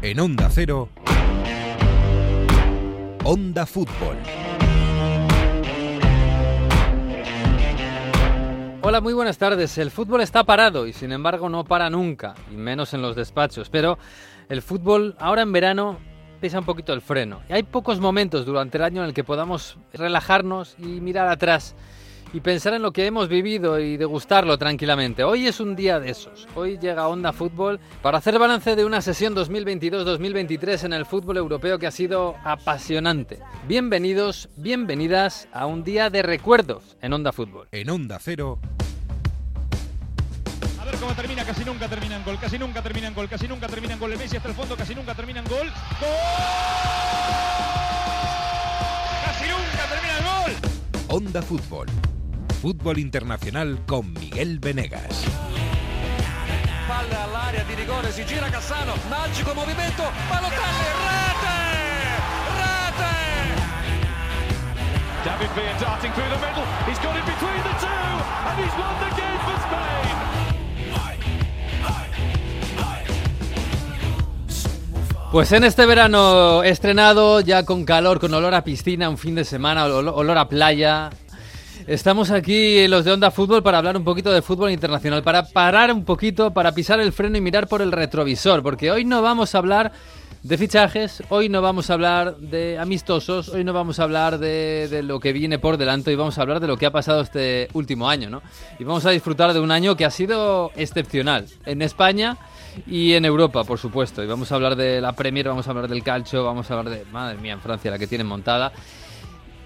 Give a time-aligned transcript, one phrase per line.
[0.00, 0.90] En Onda Cero,
[3.24, 4.16] Onda Fútbol.
[8.82, 9.76] Hola, muy buenas tardes.
[9.76, 13.70] El fútbol está parado y sin embargo no para nunca, y menos en los despachos.
[13.70, 13.98] Pero
[14.48, 15.98] el fútbol ahora en verano
[16.40, 17.40] pisa un poquito el freno.
[17.48, 21.74] Y hay pocos momentos durante el año en el que podamos relajarnos y mirar atrás
[22.32, 25.24] y pensar en lo que hemos vivido y degustarlo tranquilamente.
[25.24, 26.46] Hoy es un día de esos.
[26.54, 31.78] Hoy llega Onda Fútbol para hacer balance de una sesión 2022-2023 en el fútbol europeo
[31.78, 33.38] que ha sido apasionante.
[33.66, 37.68] Bienvenidos, bienvenidas a un día de recuerdos en Onda Fútbol.
[37.72, 38.58] En Onda Cero,
[40.80, 43.98] A ver cómo termina, casi nunca terminan gol, casi nunca terminan gol, casi nunca terminan
[43.98, 44.12] gol.
[44.12, 45.68] El Messi hasta el fondo, casi nunca terminan gol.
[46.00, 46.08] ¡Gol!
[49.24, 50.52] ¡Casi nunca termina el gol!
[51.08, 51.86] Onda Fútbol.
[52.60, 55.24] Fútbol internacional con Miguel Venegas.
[56.88, 57.26] Palla
[57.66, 58.94] di rigore, si gira Cassano,
[60.28, 61.56] Balotelli, rete!
[62.58, 63.14] Rete!
[65.24, 66.64] David Villa darting through the middle.
[66.86, 67.86] He's got it between the two,
[68.48, 70.16] and he's won the game for Spain.
[75.30, 79.44] Pues en este verano estrenado, ya con calor, con olor a piscina, un fin de
[79.44, 81.10] semana, ol- olor a playa.
[81.88, 85.90] Estamos aquí los de Onda Fútbol para hablar un poquito de fútbol internacional, para parar
[85.90, 89.54] un poquito, para pisar el freno y mirar por el retrovisor, porque hoy no vamos
[89.54, 89.92] a hablar
[90.42, 94.88] de fichajes, hoy no vamos a hablar de amistosos, hoy no vamos a hablar de,
[94.88, 97.22] de lo que viene por delante, hoy vamos a hablar de lo que ha pasado
[97.22, 98.42] este último año, ¿no?
[98.78, 102.36] Y vamos a disfrutar de un año que ha sido excepcional en España
[102.86, 104.22] y en Europa, por supuesto.
[104.22, 106.94] Y vamos a hablar de la Premier, vamos a hablar del calcio, vamos a hablar
[106.94, 108.72] de, madre mía, en Francia, la que tienen montada.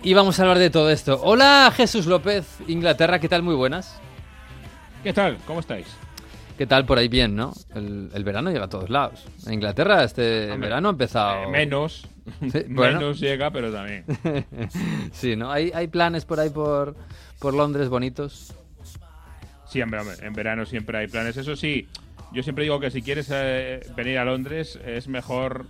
[0.05, 1.21] Y vamos a hablar de todo esto.
[1.23, 3.43] Hola Jesús López, Inglaterra, ¿qué tal?
[3.43, 4.01] Muy buenas.
[5.05, 5.39] ¿Qué tal?
[5.47, 5.87] ¿Cómo estáis?
[6.59, 7.07] ¿Qué tal por ahí?
[7.07, 7.53] Bien, ¿no?
[7.75, 9.25] El, el verano llega a todos lados.
[9.47, 11.45] En Inglaterra este Hombre, verano ha empezado...
[11.45, 12.09] Eh, menos.
[12.41, 12.99] Sí, bueno.
[12.99, 14.05] Menos llega, pero también.
[15.13, 15.53] sí, ¿no?
[15.53, 16.97] ¿Hay, hay planes por ahí por,
[17.39, 18.55] por Londres bonitos.
[19.81, 21.37] Hombre, en verano siempre hay planes.
[21.37, 21.89] Eso sí,
[22.33, 25.67] yo siempre digo que si quieres eh, venir a Londres es mejor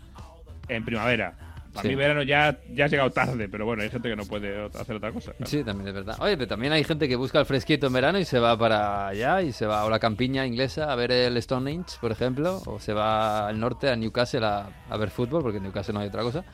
[0.69, 1.35] en primavera.
[1.73, 1.89] Para Sí.
[1.89, 4.97] mí verano ya, ya has llegado tarde, pero bueno, hay gente que no puede hacer
[4.97, 5.33] otra cosa.
[5.33, 5.51] claro.
[5.51, 6.17] Sí, también es verdad.
[6.21, 9.09] Oye, pero también hay gente que busca el fresquito en verano y se va para
[9.09, 12.79] allá y se va a la campiña inglesa a ver el Stonehenge, por ejemplo, o
[12.79, 16.09] se va al norte, a Newcastle, a, a ver fútbol, porque en Newcastle no hay
[16.09, 16.45] otra cosa.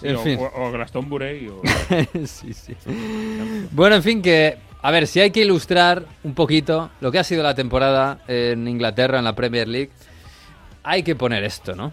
[0.00, 0.38] Sí, en o, fin.
[0.38, 1.48] o- o Glastonbury.
[1.48, 1.60] O...
[2.26, 2.74] sí, sí.
[3.72, 7.24] Bueno, en fin, que a ver, si hay que ilustrar un poquito lo que ha
[7.24, 9.90] sido la temporada en Inglaterra, en la Premier League,
[10.82, 11.92] hay que poner esto, ¿no?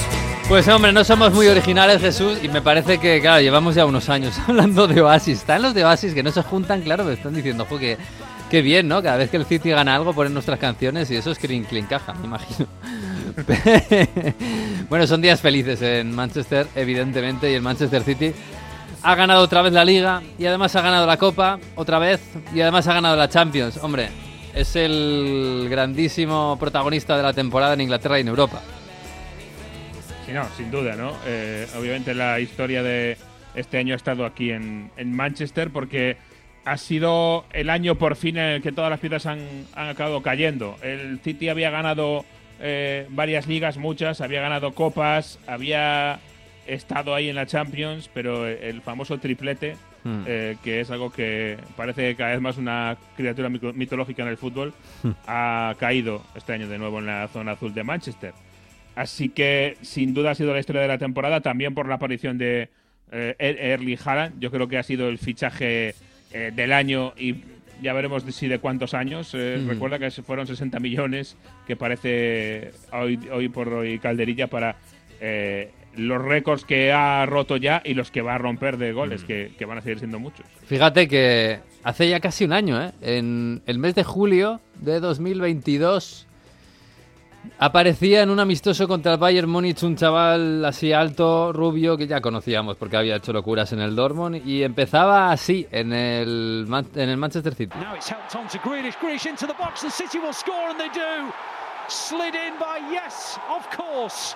[0.51, 4.09] Pues hombre, no somos muy originales, Jesús, y me parece que, claro, llevamos ya unos
[4.09, 5.37] años hablando de Oasis.
[5.37, 7.97] Están los de Oasis que no se juntan, claro, me están diciendo, jo, que,
[8.49, 9.01] qué bien, ¿no?
[9.01, 12.13] Cada vez que el City gana algo ponen nuestras canciones y eso es que encaja,
[12.15, 12.67] me imagino.
[14.89, 18.33] bueno, son días felices en Manchester, evidentemente, y el Manchester City
[19.03, 22.19] ha ganado otra vez la Liga y además ha ganado la Copa otra vez
[22.53, 23.79] y además ha ganado la Champions.
[23.81, 24.09] Hombre,
[24.53, 28.61] es el grandísimo protagonista de la temporada en Inglaterra y en Europa.
[30.33, 31.13] No, sin duda, ¿no?
[31.25, 33.17] Eh, obviamente la historia de
[33.55, 36.17] este año ha estado aquí en, en Manchester porque
[36.63, 39.39] ha sido el año por fin en el que todas las piezas han,
[39.75, 40.77] han acabado cayendo.
[40.81, 42.23] El City había ganado
[42.59, 46.19] eh, varias ligas, muchas, había ganado copas, había
[46.67, 50.23] estado ahí en la Champions, pero el famoso triplete, Hmm.
[50.25, 54.73] eh, que es algo que parece cada vez más una criatura mitológica en el fútbol,
[55.27, 58.33] ha caído este año de nuevo en la zona azul de Manchester.
[58.95, 62.37] Así que sin duda ha sido la historia de la temporada, también por la aparición
[62.37, 62.69] de
[63.11, 64.39] eh, Er- Erling Haaland.
[64.39, 65.95] Yo creo que ha sido el fichaje
[66.33, 67.35] eh, del año y
[67.81, 69.33] ya veremos de- si de cuántos años.
[69.33, 69.67] Eh, Mm.
[69.69, 71.35] Recuerda que fueron 60 millones,
[71.67, 74.75] que parece hoy, hoy por hoy calderilla para
[75.19, 79.23] eh, los récords que ha roto ya y los que va a romper de goles,
[79.25, 80.45] que, que van a seguir siendo muchos.
[80.65, 82.91] Fíjate que hace ya casi un año, ¿eh?
[83.01, 86.27] En el mes de julio de 2022
[87.59, 92.21] aparecía en un amistoso contra el Bayern Múnich un chaval así alto, rubio, que ya
[92.21, 97.17] conocíamos porque había hecho locuras en el Dortmund y empezaba así en el, en el
[97.17, 97.77] Manchester City.
[97.79, 98.95] Now it's helped on to Grealish.
[98.99, 99.81] Grealish into the box.
[99.81, 101.31] The City will score, and they do.
[101.87, 104.35] Slid in by yes, of course,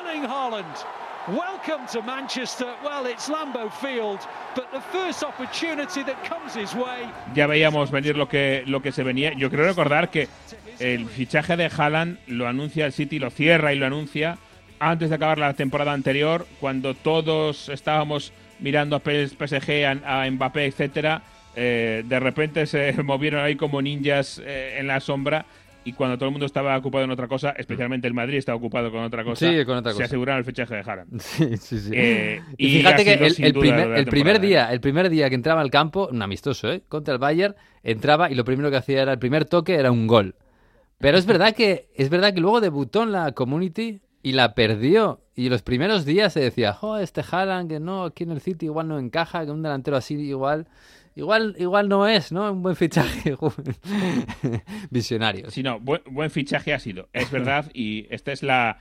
[0.00, 0.84] Erling Haaland.
[1.26, 2.66] Welcome to Manchester.
[2.84, 4.20] Well, it's Lambeau Field,
[4.54, 7.10] but the first opportunity that comes his way.
[7.34, 9.32] Ya veíamos venir lo que, lo que se venía.
[9.32, 10.28] Yo creo recordar que
[10.78, 14.38] el fichaje de Haaland lo anuncia el City, lo cierra y lo anuncia
[14.78, 21.22] antes de acabar la temporada anterior, cuando todos estábamos mirando a PSG, a, Mbappé, etcétera.
[21.56, 25.46] Eh, de repente se movieron ahí como ninjas eh, en la sombra
[25.84, 28.90] y cuando todo el mundo estaba ocupado en otra cosa, especialmente el Madrid estaba ocupado
[28.90, 31.20] con otra cosa, Sí, con otra se aseguraron el fichaje de Haaland.
[31.20, 31.90] Sí, sí, sí.
[31.92, 35.70] Eh, y, y fíjate que el, primer, el día, el primer día que entraba al
[35.70, 36.82] campo, un amistoso, ¿eh?
[36.88, 40.06] Contra el Bayern, entraba y lo primero que hacía era el primer toque era un
[40.06, 40.34] gol.
[40.98, 45.20] Pero es verdad que es verdad que luego debutó en la Community y la perdió.
[45.36, 48.66] Y los primeros días se decía, jo, este Haaland que no, aquí en el City
[48.66, 50.68] igual no encaja, que un delantero así igual,
[51.16, 52.52] igual, igual no es, ¿no?
[52.52, 53.36] Un buen fichaje.
[54.90, 55.50] Visionario.
[55.50, 58.78] Sí, no, buen, buen fichaje ha sido, es verdad, y esta es la,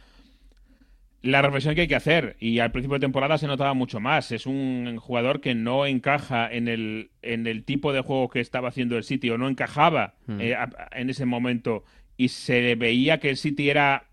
[1.22, 2.36] la reflexión que hay que hacer.
[2.40, 4.32] Y al principio de temporada se notaba mucho más.
[4.32, 8.70] Es un jugador que no encaja en el, en el tipo de juego que estaba
[8.70, 10.40] haciendo el City, o no encajaba Hmm.
[10.40, 10.56] eh,
[10.92, 11.84] en ese momento,
[12.24, 14.06] y se veía que el City era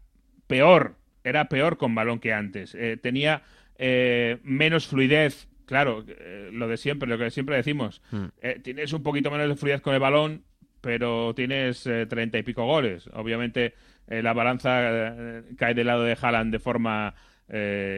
[0.49, 2.75] peor, era peor con balón que antes.
[2.75, 3.43] Eh, tenía
[3.79, 5.47] eh, menos fluidez.
[5.65, 8.03] Claro, eh, lo de siempre, lo que siempre decimos.
[8.11, 8.27] Hmm.
[8.65, 10.43] Tienes un poquito menos de fluidez con el balón,
[10.81, 13.09] pero tienes treinta y pico goles.
[13.13, 13.75] Obviamente
[14.09, 17.15] la balanza cae del lado de Haaland de forma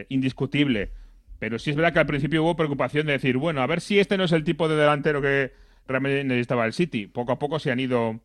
[0.09, 0.91] indiscutible.
[1.39, 3.97] Pero sí es verdad que al principio hubo preocupación de decir, bueno, a ver si
[3.97, 5.53] este no es el tipo de delantero que
[5.87, 7.07] realmente necesitaba el City.
[7.07, 8.21] Poco a poco se han ido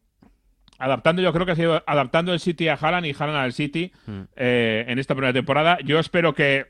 [0.79, 1.21] adaptando.
[1.23, 4.21] Yo creo que ha ido adaptando el City a Haaland y Haaland al City Mm.
[4.37, 5.79] eh, en esta primera temporada.
[5.85, 6.67] Yo espero que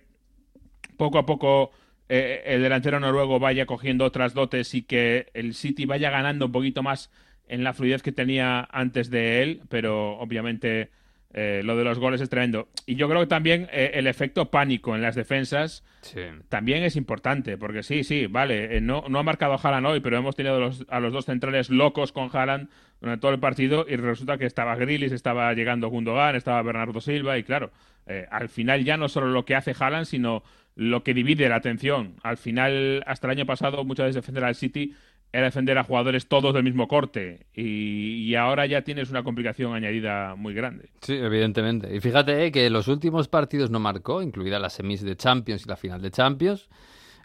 [0.96, 1.70] poco a poco
[2.08, 6.52] eh, el delantero noruego vaya cogiendo otras dotes y que el City vaya ganando un
[6.52, 7.10] poquito más
[7.48, 10.90] en la fluidez que tenía antes de él, pero obviamente
[11.34, 12.68] eh, lo de los goles es tremendo.
[12.86, 16.20] Y yo creo que también eh, el efecto pánico en las defensas Sí.
[16.48, 20.00] también es importante, porque sí, sí, vale, eh, no, no ha marcado a Haaland hoy,
[20.00, 23.86] pero hemos tenido los- a los dos centrales locos con Haaland durante todo el partido
[23.88, 27.70] y resulta que estaba Grilis, estaba llegando Gundogan, estaba Bernardo Silva y claro,
[28.06, 30.42] eh, al final ya no solo lo que hace Haaland, sino
[30.74, 32.14] lo que divide la atención.
[32.22, 34.94] Al final, hasta el año pasado, muchas veces defender al City
[35.32, 40.34] era defender a jugadores todos del mismo corte y, ahora ya tienes una complicación añadida
[40.36, 40.88] muy grande.
[41.02, 41.94] Sí, evidentemente.
[41.94, 45.68] Y fíjate eh, que los últimos partidos no marcó, incluida las semis de Champions y
[45.68, 46.68] la final de Champions.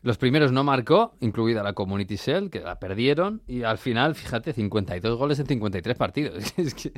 [0.04, 3.42] Los primeros no marcó, incluida la Community Shell, que la perdieron.
[3.48, 6.44] Y al final, fíjate, 52 goles en 53 partidos.
[6.58, 6.92] Es que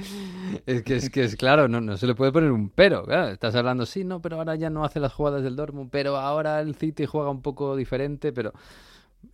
[0.65, 3.05] es, que, es, que es claro, no, no se le puede poner un pero.
[3.29, 6.59] estás hablando, sí, no, pero ahora ya no hace las jugadas del Dortmund, pero ahora
[6.61, 8.53] el City juega un poco diferente, pero...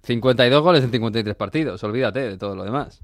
[0.03, 3.01] 52 goles en 53 partidos, olvídate de todo lo demás.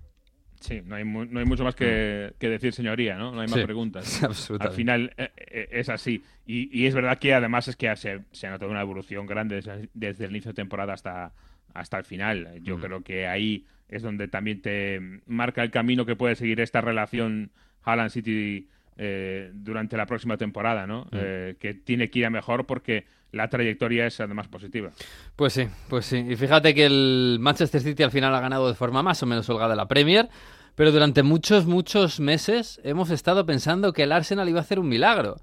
[0.59, 3.31] Sí, no hay, mu- no hay mucho más que, que decir, señoría, ¿no?
[3.31, 4.49] No hay más Sí, preguntas.
[4.59, 6.23] Al final eh, eh, es así.
[6.45, 9.55] Y, y es verdad que además es que se, se ha notado una evolución grande
[9.57, 11.31] desde, desde el inicio de temporada hasta,
[11.73, 12.59] hasta el final.
[12.63, 12.81] Yo Mm.
[12.81, 17.51] creo que ahí es donde también te marca el camino que puede seguir esta relación
[17.83, 18.67] Haaland City
[18.97, 21.07] eh, durante la próxima temporada, ¿no?
[21.11, 24.91] Eh, que tiene que ir a mejor porque la trayectoria es además positiva.
[25.35, 26.17] Pues sí, pues sí.
[26.27, 29.49] Y fíjate que el Manchester City al final ha ganado de forma más o menos
[29.49, 30.29] holgada la Premier,
[30.75, 34.89] pero durante muchos, muchos meses hemos estado pensando que el Arsenal iba a hacer un
[34.89, 35.37] milagro.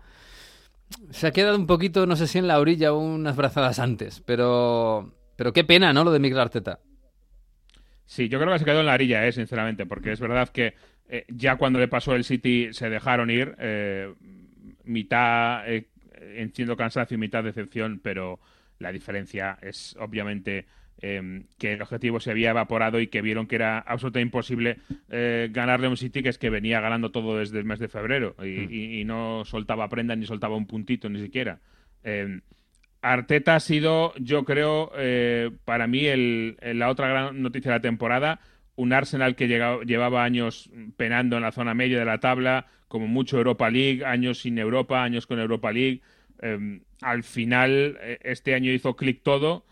[1.10, 4.22] Se ha quedado un poquito, no sé si en la orilla o unas brazadas antes,
[4.24, 6.04] pero, pero qué pena, ¿no?
[6.04, 6.80] Lo de Miguel Arteta.
[8.06, 10.74] Sí, yo creo que se quedó en la orilla, eh, sinceramente, porque es verdad que
[11.08, 14.12] eh, ya cuando le pasó el City se dejaron ir, eh,
[14.84, 15.88] mitad eh,
[16.36, 18.40] entiendo cansancio y mitad decepción, pero
[18.78, 20.66] la diferencia es obviamente
[21.00, 24.76] eh, que el objetivo se había evaporado y que vieron que era absolutamente imposible
[25.10, 27.88] eh, ganarle a un City que es que venía ganando todo desde el mes de
[27.88, 31.60] febrero y, y- y no soltaba prenda ni soltaba un puntito ni siquiera.
[32.04, 32.40] Eh,
[33.02, 37.78] Arteta ha sido, yo creo, eh, para mí el- el- la otra gran noticia de
[37.78, 38.40] la temporada.
[38.76, 43.06] Un Arsenal que llega- llevaba años penando en la zona media de la tabla, como
[43.06, 46.00] mucho Europa League, años sin Europa, años con Europa League.
[46.44, 49.64] Eh, al final, eh, este año hizo clic todo,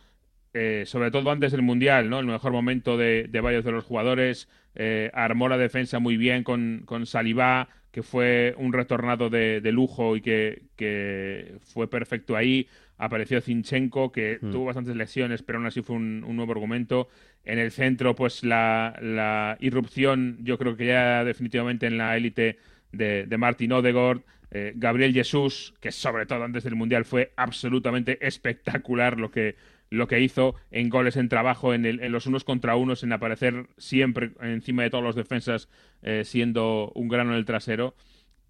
[0.55, 2.21] eh, sobre todo antes del Mundial, ¿no?
[2.21, 4.49] El mejor momento de, de varios de los jugadores.
[4.75, 9.71] eh, armó la defensa muy bien con, con Salivá, que fue un retornado de, de
[9.73, 12.69] lujo y que, que fue perfecto ahí.
[12.99, 14.50] Apareció Zinchenko, que Mm.
[14.50, 17.09] tuvo bastantes lesiones, pero aún así fue un, un nuevo argumento.
[17.45, 22.59] En el centro, pues la, la irrupción, yo creo que ya definitivamente en la élite
[22.93, 24.23] de, de Martin Odegaard.
[24.55, 29.57] Eh, Gabriel Jesús, que sobre todo antes del Mundial fue absolutamente espectacular lo que,
[29.89, 33.13] lo que hizo en goles en trabajo, en, el- en los unos contra unos, en
[33.13, 35.69] aparecer siempre encima de todos los defensas,
[36.03, 37.95] eh, siendo un grano en el trasero.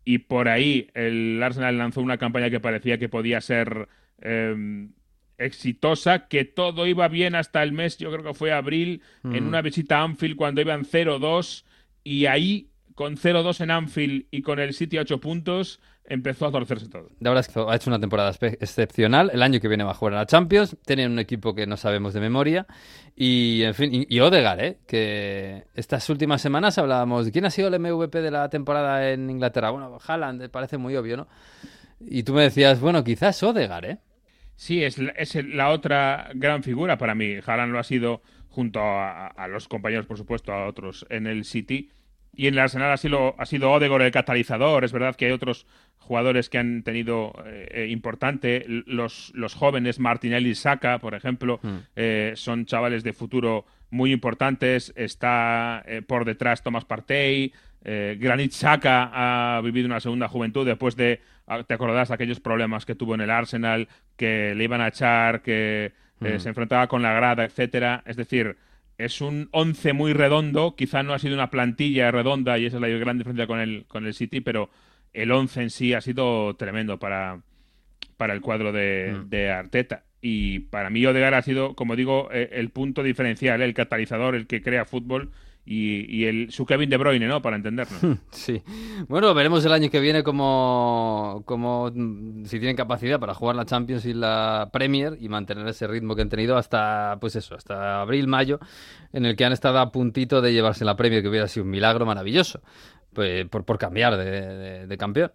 [0.05, 3.89] Y por ahí el Arsenal lanzó una campaña que parecía que podía ser
[4.21, 4.89] eh,
[5.39, 9.49] exitosa, que todo iba bien hasta el mes, yo creo que fue abril, en Mm.
[9.49, 11.65] una visita a Anfield cuando iban 0-2
[12.05, 16.51] y ahí con 0-2 en Anfield y con el City a 8 puntos empezó a
[16.53, 17.09] torcerse todo.
[17.39, 19.31] Es que ha hecho una temporada excepcional.
[19.33, 20.77] El año que viene va a jugar a la Champions.
[20.85, 22.67] Tienen un equipo que no sabemos de memoria.
[23.17, 24.79] Y, en fin, y, y Odegaard, ¿eh?
[24.87, 29.29] que estas últimas semanas hablábamos de quién ha sido el MVP de la temporada en
[29.31, 29.71] Inglaterra.
[29.71, 31.29] Bueno, Haaland, eh, parece muy obvio, ¿no?
[32.01, 33.99] Y tú me decías, bueno, quizás Odegaard, ¿eh?
[34.57, 37.37] Sí, es, la- es la otra gran figura para mí.
[37.45, 41.45] Haaland lo ha sido junto a, a los compañeros, por supuesto, a otros en el
[41.45, 41.91] City.
[42.35, 44.85] Y en el Arsenal ha sido, ha sido Odegaard el catalizador.
[44.85, 45.67] Es verdad que hay otros
[45.99, 48.65] jugadores que han tenido eh, eh, importante.
[48.67, 51.61] Los, los jóvenes, Martinelli y Saka, por ejemplo,
[51.95, 54.93] eh, son chavales de futuro muy importantes.
[54.97, 57.53] Está eh, por detrás Thomas Partey.
[57.85, 62.95] Granit Xhaka ha vivido una segunda juventud después de, ah, te acordarás, aquellos problemas que
[62.95, 65.93] tuvo en el Arsenal, que le iban a echar, que
[66.25, 68.03] eh, se enfrentaba con la grada, etcétera.
[68.07, 68.57] Es decir,
[69.05, 72.83] es un 11 muy redondo, quizá no ha sido una plantilla redonda y esa es
[72.83, 74.71] la gran diferencia con el, con el City, pero
[75.13, 77.41] el 11 en sí ha sido tremendo para,
[78.17, 80.05] para el cuadro de, de Arteta.
[80.21, 84.47] Y para mí Odegaard ha sido, como digo, eh, el punto diferencial, el catalizador, el
[84.47, 85.33] que crea fútbol
[85.65, 87.41] y, y el, su Kevin De Bruyne, ¿no?
[87.43, 88.01] Para entendernos.
[88.33, 88.63] Sí.
[89.09, 93.65] Bueno, veremos el año que viene como, como mm, si tienen capacidad para jugar la
[93.65, 98.01] Champions y la Premier y mantener ese ritmo que han tenido hasta, pues eso, hasta
[98.01, 98.59] abril, mayo,
[99.13, 101.71] en el que han estado a puntito de llevarse la Premier, que hubiera sido un
[101.71, 102.61] milagro maravilloso.
[103.13, 105.33] Pues, por, por cambiar de, de- campeón.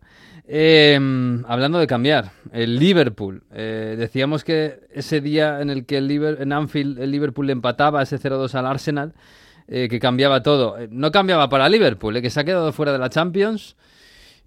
[0.47, 0.99] Eh,
[1.47, 3.43] hablando de cambiar, el Liverpool.
[3.51, 7.53] eh, decíamos que ese día en el que el Liver- en Anfield el Liverpool le
[7.53, 9.13] empataba ese 0-2 al Arsenal,
[9.67, 10.77] eh, que cambiaba todo.
[10.77, 13.75] Eh, No cambiaba para Liverpool, eh, que se ha quedado fuera de la Champions.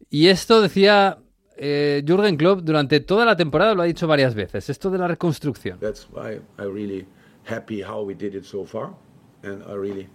[0.08, 1.18] Y esto decía
[1.56, 5.06] eh, Jürgen Klopp durante toda la temporada, lo ha dicho varias veces, esto de la
[5.08, 5.78] reconstrucción.
[5.78, 7.06] That's why I'm really
[7.44, 8.94] happy how we did it so far,
[9.42, 10.08] and I really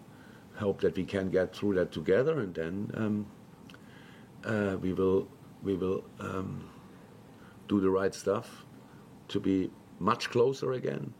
[0.60, 3.26] hope that we can get through that together, and then um,
[4.44, 5.28] uh, we will
[5.64, 6.70] we will um,
[7.68, 8.66] do the right stuff
[9.28, 9.70] to be
[10.00, 11.14] much closer again,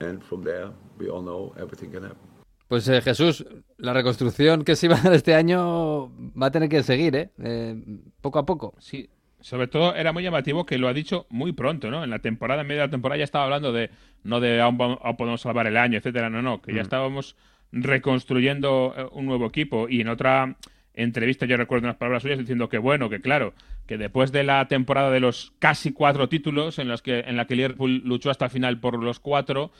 [0.00, 2.31] and from there we all know everything can happen.
[2.72, 3.44] Pues eh, Jesús,
[3.76, 7.28] la reconstrucción que se iba a dar este año va a tener que seguir, ¿eh?
[7.44, 7.76] Eh,
[8.22, 8.72] poco a poco.
[8.78, 9.10] Sí,
[9.42, 12.02] sobre todo era muy llamativo que lo ha dicho muy pronto, ¿no?
[12.02, 13.90] En la temporada, en medio de la temporada ya estaba hablando de
[14.24, 17.36] no de aún, aún podemos salvar el año, etcétera, no, no, que ya estábamos
[17.72, 20.56] reconstruyendo eh, un nuevo equipo y en otra
[20.94, 23.52] entrevista yo recuerdo unas palabras suyas diciendo que bueno, que claro,
[23.86, 27.46] que después de la temporada de los casi cuatro títulos en los que en la
[27.46, 29.72] que Liverpool luchó hasta el final por los cuatro,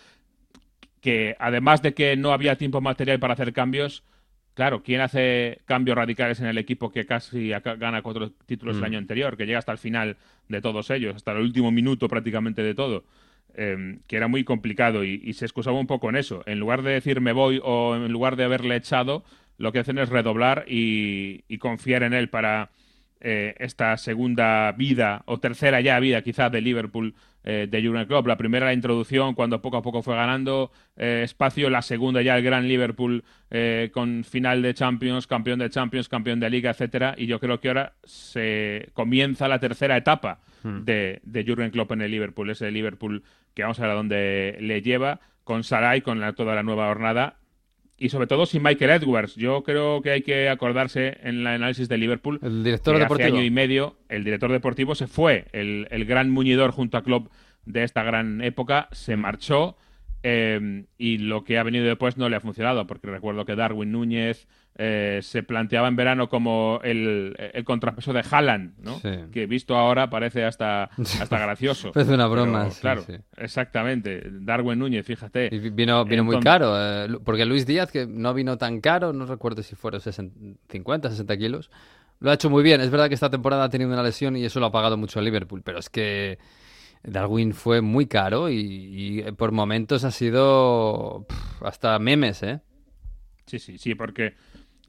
[1.02, 4.04] que además de que no había tiempo material para hacer cambios,
[4.54, 8.99] claro, ¿quién hace cambios radicales en el equipo que casi gana cuatro títulos el año
[8.99, 10.16] anterior, que llega hasta el final
[10.49, 13.04] de todos ellos, hasta el último minuto prácticamente de todo?
[13.54, 16.42] Eh, que era muy complicado y, y se excusaba un poco en eso.
[16.47, 19.25] En lugar de decir me voy o en lugar de haberle echado,
[19.59, 22.71] lo que hacen es redoblar y, y confiar en él para
[23.21, 27.14] eh, esta segunda vida o tercera ya vida quizás de Liverpool
[27.45, 28.27] eh, de Jurgen Klopp.
[28.27, 32.37] La primera la introducción cuando poco a poco fue ganando eh, espacio, la segunda ya
[32.37, 37.15] el gran Liverpool eh, con final de Champions, campeón de Champions, campeón de Liga, etcétera.
[37.17, 40.41] Y yo creo que ahora se comienza la tercera etapa
[40.85, 44.57] de, de Jurgen Klopp en el Liverpool, ese Liverpool que vamos a ver a dónde
[44.61, 47.35] le lleva con Salah y con la- toda la nueva jornada
[48.02, 49.37] y sobre todo sin Michael Edwards.
[49.37, 53.28] Yo creo que hay que acordarse en el análisis de Liverpool El director que deportivo.
[53.28, 57.04] hace año y medio el director deportivo se fue, el, el gran muñidor junto a
[57.04, 57.28] Klopp
[57.64, 59.76] de esta gran época se marchó
[60.25, 63.92] eh, y lo que ha venido después no le ha funcionado porque recuerdo que Darwin
[63.92, 68.99] Núñez eh, se planteaba en verano como el, el contrapeso de Haaland, ¿no?
[69.00, 69.11] Sí.
[69.31, 70.85] que visto ahora parece hasta,
[71.21, 71.93] hasta gracioso.
[71.95, 73.12] Parece una broma, Pero, sí, claro, sí.
[73.37, 74.23] exactamente.
[74.31, 75.49] Darwin Núñez, fíjate.
[75.52, 79.12] Y vi- vino, vino muy caro, eh, porque Luis Díaz, que no vino tan caro,
[79.12, 80.35] no recuerdo si fueron 60
[80.71, 81.71] 50, 60 kilos,
[82.21, 82.81] lo ha hecho muy bien.
[82.81, 85.19] Es verdad que esta temporada ha tenido una lesión y eso lo ha pagado mucho
[85.19, 86.38] a Liverpool, pero es que
[87.02, 91.26] Darwin fue muy caro y, y, eh, por momentos ha sido
[91.61, 92.61] hasta memes, ¿eh?
[93.47, 94.35] Sí, sí, sí, porque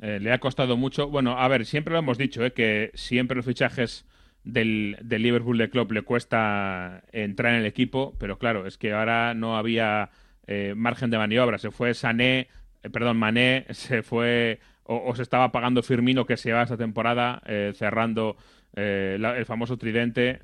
[0.04, 1.08] eh, le ha costado mucho.
[1.10, 2.52] Bueno, a ver, siempre lo hemos dicho, ¿eh?
[2.54, 4.06] que siempre los fichajes
[4.44, 8.92] del, del Liverpool de Klopp le cuesta entrar en el equipo, pero claro, es que
[8.94, 10.10] ahora no había
[10.48, 11.58] eh, margen de maniobra.
[11.58, 12.50] Se fue Sané,
[12.84, 17.42] eh, perdón, Mané, se fue o, se estaba pagando Firmino que se va esta temporada
[17.46, 18.36] eh, cerrando
[18.76, 20.42] la- el famoso tridente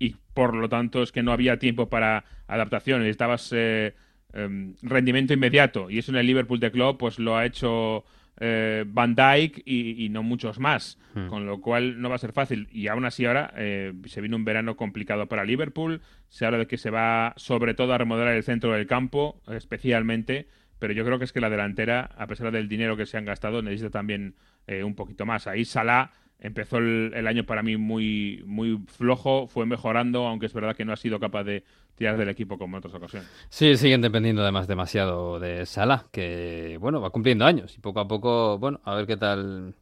[0.00, 3.00] y por lo tanto es que no había tiempo para adaptación.
[3.00, 8.04] Necesitabas em, rendimiento inmediato y eso en el Liverpool de Klopp pues lo ha hecho
[8.40, 11.26] eh, Van Dyke y, y no muchos más, Hmm.
[11.28, 12.68] con lo cual no va a ser fácil.
[12.70, 16.66] Y aún así ahora eh, se viene un verano complicado para Liverpool, se habla de
[16.66, 21.18] que se va sobre todo a remodelar el centro del campo, especialmente, pero yo creo
[21.18, 24.34] que es que la delantera, a pesar del dinero que se han gastado, necesita también
[24.66, 25.46] eh, un poquito más.
[25.46, 30.52] Ahí Salah empezó el, el año para mí muy, muy flojo, fue mejorando, aunque es
[30.52, 31.64] verdad que no ha sido capaz de
[31.96, 33.28] tirar del equipo como en otras ocasiones.
[33.48, 38.08] Sí, siguen dependiendo además demasiado de Salah, que bueno, va cumpliendo años y poco a
[38.08, 39.74] poco, bueno, a ver qué tal.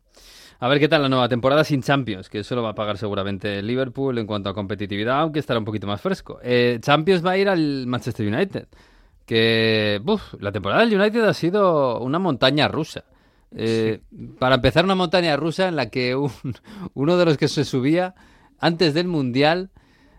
[0.59, 2.97] A ver qué tal la nueva temporada sin Champions, que eso lo va a pagar
[2.97, 6.41] seguramente Liverpool en cuanto a competitividad, aunque estará un poquito más fresco.
[6.43, 8.67] Eh, Champions va a ir al Manchester United,
[9.27, 13.05] que uf, la temporada del United ha sido una montaña rusa.
[13.55, 14.01] Eh,
[14.39, 16.31] Para empezar, una montaña rusa en la que un-
[16.95, 18.15] uno de los que se subía
[18.59, 19.71] antes del Mundial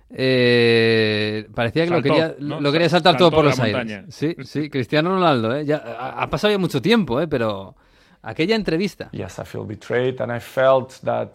[0.10, 2.62] eh, parecía que lo Saltó, quería, ¿no?
[2.62, 3.78] lo quería saltar todo Saltó por la los aires.
[3.78, 4.06] montaña.
[4.10, 5.66] Sí, sí, Cristiano Ronaldo, ¿eh?
[5.66, 7.28] Ya, ha, ha pasado ya mucho tiempo, ¿eh?
[7.28, 7.76] pero
[8.22, 9.10] aquella entrevista.
[9.12, 11.32] yes, I feel betrayed, and I felt that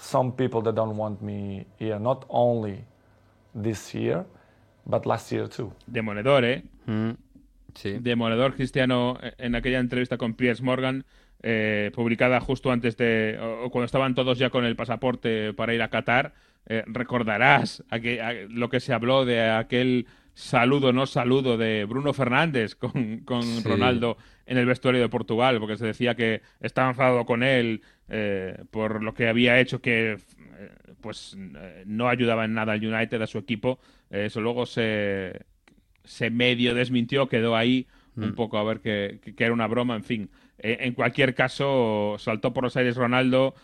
[0.00, 2.84] some people that don't want me here, not only
[3.60, 4.24] this year,
[4.84, 5.72] but last year too.
[5.86, 6.64] Demoledor, ¿eh?
[6.86, 7.10] Mm,
[7.74, 7.98] sí.
[8.00, 11.04] Demoledor Cristiano en aquella entrevista con Piers Morgan,
[11.42, 15.82] eh, publicada justo antes de, o, cuando estaban todos ya con el pasaporte para ir
[15.82, 16.34] a Qatar,
[16.66, 17.98] eh, recordarás a-
[18.48, 23.62] lo que se habló de aquel saludo, no saludo de Bruno Fernández con, con Sí.
[23.68, 24.16] Ronaldo
[24.46, 29.02] en el vestuario de Portugal, porque se decía que estaba enfadado con él eh, por
[29.02, 31.36] lo que había hecho que eh, pues
[31.86, 33.78] no ayudaba en nada al United, a su equipo.
[34.10, 35.40] Eso luego se,
[36.04, 39.94] se medio desmintió, quedó ahí un poco a ver que, que- que era una broma,
[39.94, 40.30] en fin.
[40.58, 43.54] Eh, en cualquier caso, saltó por los aires Ronaldo.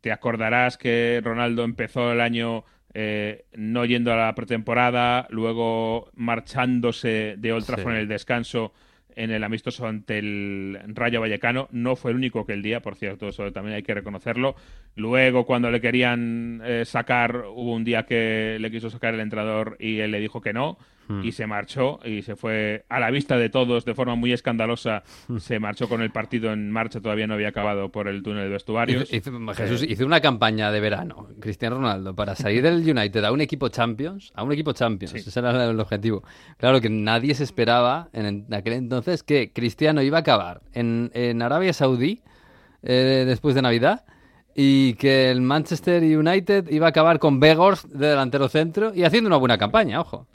[0.00, 7.36] Te acordarás que Ronaldo empezó el año eh, no yendo a la pretemporada, luego marchándose
[7.38, 7.96] de Old Trafford Sí.
[7.96, 8.72] en el descanso
[9.14, 11.68] en el amistoso ante el Rayo Vallecano.
[11.70, 14.56] No fue el único que el día, por cierto, eso también hay que reconocerlo.
[14.96, 19.76] Luego, cuando le querían eh, sacar, hubo un día que le quiso sacar el entrenador
[19.78, 20.78] y él le dijo que no
[21.22, 25.02] y se marchó y se fue a la vista de todos de forma muy escandalosa.
[25.38, 28.48] Se marchó con el partido en marcha, todavía no había acabado por el túnel de
[28.50, 29.12] vestuarios.
[29.12, 33.32] Hizo, hizo- Jesús hizo una campaña de verano, Cristiano Ronaldo, para salir del United a
[33.32, 35.18] un equipo Champions, a un equipo Champions, Sí.
[35.28, 36.22] ese era el objetivo.
[36.58, 41.10] Claro que nadie se esperaba en, en aquel entonces que Cristiano iba a acabar en,
[41.14, 42.22] en Arabia Saudí
[42.82, 44.04] eh, después de Navidad
[44.54, 49.28] y que el Manchester United iba a acabar con Begors de delantero centro y haciendo
[49.28, 50.26] una buena campaña, ojo.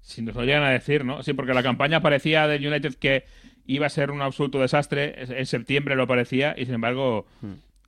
[0.00, 1.22] Si nos lo llegan a decir, ¿no?
[1.22, 3.24] Sí, porque la campaña parecía del United que
[3.66, 5.14] iba a ser un absoluto desastre.
[5.18, 7.26] En septiembre lo parecía y sin embargo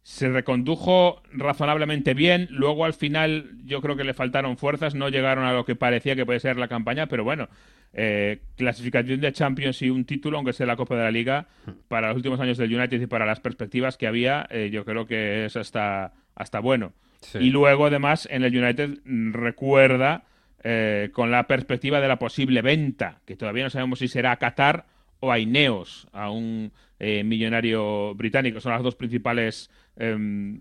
[0.03, 2.49] se recondujo razonablemente bien.
[2.51, 6.17] Luego al final yo creo que le faltaron fuerzas, no llegaron a lo que parecía
[6.17, 7.49] que puede ser la campaña, pero bueno,
[7.93, 11.47] eh, clasificación de Champions y un título, aunque sea la Copa de la Liga,
[11.89, 15.07] para los últimos años del United y para las perspectivas que había, eh, yo creo
[15.07, 16.93] que es hasta, hasta bueno.
[17.21, 17.39] Sí.
[17.39, 20.25] Y luego además en el United mm, recuerda
[20.65, 24.37] eh, con la perspectiva de la posible venta, que todavía no sabemos si será a
[24.37, 24.87] Qatar
[25.21, 28.61] o a Ineos, a un eh, millonario británico.
[28.61, 30.61] Son las dos principales em,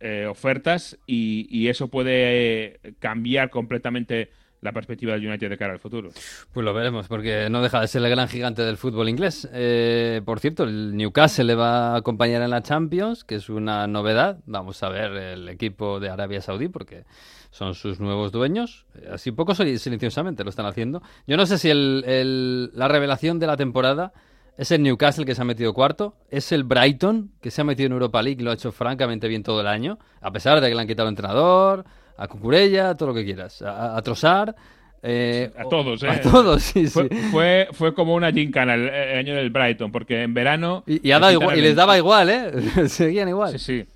[0.00, 4.30] eh, ofertas y, y eso puede eh, cambiar completamente
[4.60, 6.10] la perspectiva del United de cara al futuro.
[6.52, 9.48] Pues lo veremos, porque no deja de ser el gran gigante del fútbol inglés.
[9.52, 13.86] Eh, por cierto, el Newcastle le va a acompañar en la Champions, que es una
[13.86, 14.40] novedad.
[14.46, 17.04] Vamos a ver el equipo de Arabia Saudí, porque
[17.56, 18.84] son sus nuevos dueños.
[18.96, 21.02] Eh, Así poco sil- silenciosamente lo están haciendo.
[21.26, 24.12] Yo no sé si el- el- la revelación de la temporada
[24.58, 27.86] es el Newcastle que se ha metido cuarto, es el Brighton que se ha metido
[27.86, 30.68] en Europa League y lo ha hecho francamente bien todo el año, a pesar de
[30.68, 31.84] que le han quitado al entrenador,
[32.18, 34.54] a Cucurella, todo lo que quieras, a, a Trossard.
[35.02, 36.08] eh, A todos, ¿eh?
[36.08, 36.90] A todos, sí, sí.
[36.92, 40.82] Fue, fue, fue como una gincana el, el año del Brighton, porque en verano...
[40.86, 42.88] Y, y ha le dado quitaron igual, y el- les daba igual, ¿eh?
[42.88, 43.52] Seguían igual.
[43.52, 43.86] Sí, sí.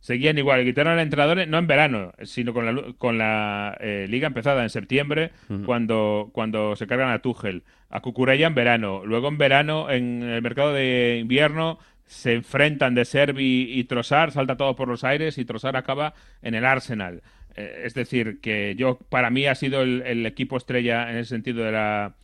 [0.00, 0.64] Seguían igual.
[0.64, 4.70] Quitaron al entrenador, no en verano, sino con la, con la eh, liga empezada en
[4.70, 5.30] septiembre,
[5.64, 7.62] cuando, cuando se cargan a Tuchel.
[7.90, 9.02] A Cucurella en verano.
[9.04, 14.56] Luego en verano, en el mercado de invierno, se enfrentan de Servi y Trossard, salta
[14.56, 17.22] todo por los aires y Trossard acaba en el Arsenal.
[17.56, 21.26] Eh, es decir, que yo, para mí ha sido el, el equipo estrella en el
[21.26, 22.14] sentido de la,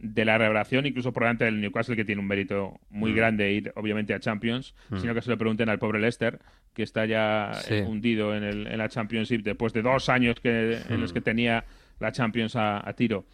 [0.00, 3.72] de la revelación, incluso por delante del Newcastle, que tiene un mérito muy grande ir,
[3.76, 6.38] obviamente, a Champions, sino que se lo pregunten al pobre Leicester,
[6.74, 7.74] que está ya Sí.
[7.74, 11.20] eh, hundido en, el, en la Championship después de dos años que, en los que
[11.20, 11.64] tenía
[11.98, 13.24] la Champions a, a tiro.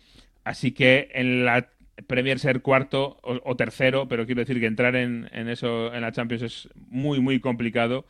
[0.44, 1.68] Así que en la
[2.06, 6.02] Premier ser cuarto o, o tercero, pero quiero decir que entrar en, en eso, en
[6.02, 8.04] la Champions, es muy, muy complicado.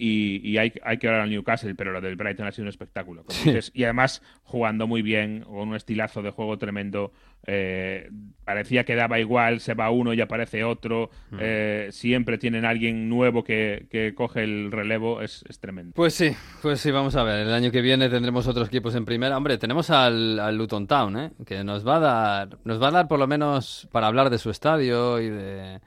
[0.00, 2.68] Y, y hay, hay que hablar al Newcastle, pero lo del Brighton ha sido un
[2.70, 3.24] espectáculo.
[3.24, 3.50] como Sí.
[3.50, 7.12] dices, y además jugando muy bien, con un estilazo de juego tremendo.
[7.46, 8.10] eh,
[8.44, 11.08] parecía que daba igual, se va uno y aparece otro.
[11.30, 11.36] Mm.
[11.40, 15.92] eh, siempre tienen alguien nuevo que, que coge el relevo, es, es tremendo.
[15.94, 17.46] Pues sí, pues sí, vamos a ver.
[17.46, 19.36] El año que viene tendremos otros equipos en primera.
[19.36, 21.30] Hombre, tenemos al, al Luton Town, ¿eh?
[21.46, 24.38] que nos va a dar, nos va a dar por lo menos para hablar de
[24.38, 25.80] su estadio y de,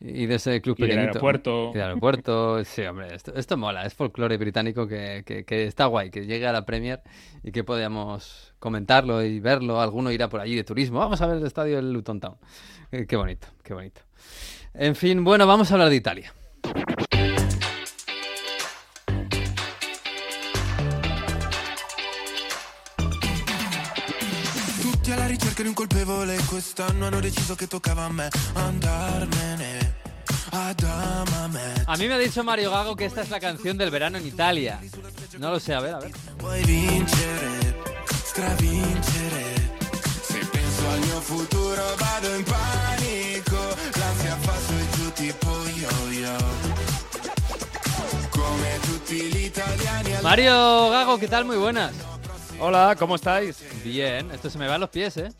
[0.00, 1.10] y de ese club Y del pequeñito.
[1.18, 1.70] aeropuerto.
[1.70, 2.64] Y del aeropuerto.
[2.64, 6.52] Sí, hombre, esto, esto mola, es folclore británico que, que, está guay, que llegue a
[6.52, 7.02] la Premier
[7.42, 9.80] y que podamos comentarlo y verlo.
[9.80, 10.98] Alguno irá por allí de turismo.
[10.98, 12.36] Vamos a ver el estadio del Luton Town.
[12.90, 14.00] Eh, qué bonito, qué bonito.
[14.72, 16.32] En fin, bueno, vamos a hablar de Italia.
[31.86, 34.26] A mí me ha dicho Mario Gago que esta es la canción del verano en
[34.26, 34.80] Italia.
[35.38, 36.12] No lo sé, a ver, a ver.
[50.22, 51.44] Mario Gago, ¿qué tal?
[51.44, 51.92] Muy buenas.
[52.60, 53.62] Hola, ¿cómo estáis?
[53.84, 55.32] Bien, esto se me va a los pies, ¿eh?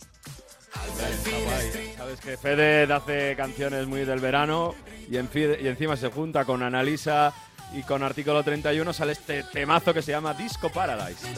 [2.09, 4.75] Sabes que Fede hace canciones muy del verano
[5.11, 7.35] y, y encima se junta con Analisa
[7.75, 11.29] y con Artículo 31 sale este temazo que se llama Disco Paradise.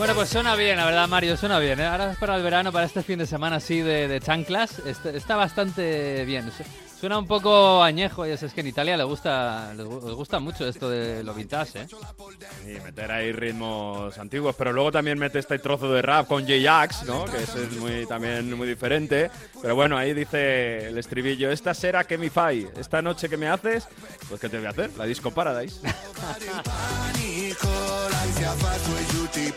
[0.00, 1.78] Bueno, pues suena bien, la verdad, Mario, suena bien.
[1.78, 1.84] ¿eh?
[1.84, 5.10] Ahora es para el verano, para este fin de semana así de, de chanclas, está,
[5.10, 6.50] está bastante bien.
[6.50, 6.64] Su-
[6.98, 10.14] Suena un poco añejo y es, es que en Italia le gusta, les gu- les
[10.14, 11.86] gusta mucho esto de lo vintage, ¿eh?
[12.66, 17.04] Y meter ahí ritmos antiguos, pero luego también mete este trozo de rap con J-Ax,
[17.04, 17.24] ¿no?
[17.24, 19.30] Que eso es muy, también muy diferente.
[19.62, 23.48] Pero bueno, ahí dice el estribillo, esta sera que mi fai, esta noche que me
[23.48, 23.88] haces,
[24.28, 24.90] pues ¿qué te voy a hacer?
[24.98, 25.80] La Disco Paradise.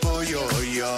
[0.24, 0.96] yo-yo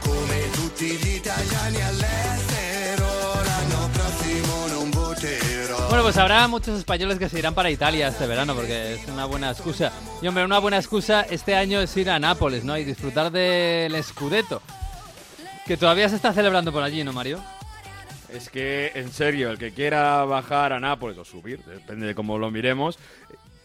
[0.00, 3.06] Come tutti gli italiani all'estero
[3.42, 8.26] L'anno prossimo non voterò Bueno, pues habrá muchos españoles que se irán para Italia este
[8.26, 9.92] verano porque es una buena excusa.
[10.20, 12.76] Y hombre, una buena excusa este año es ir a Nápoles, ¿no?
[12.76, 14.60] Y disfrutar del Scudetto.
[15.66, 17.40] Que todavía se está celebrando por allí, ¿no, Mario?
[18.28, 22.38] Es que, en serio, el que quiera bajar a Nápoles o subir, depende de cómo
[22.38, 22.98] lo miremos,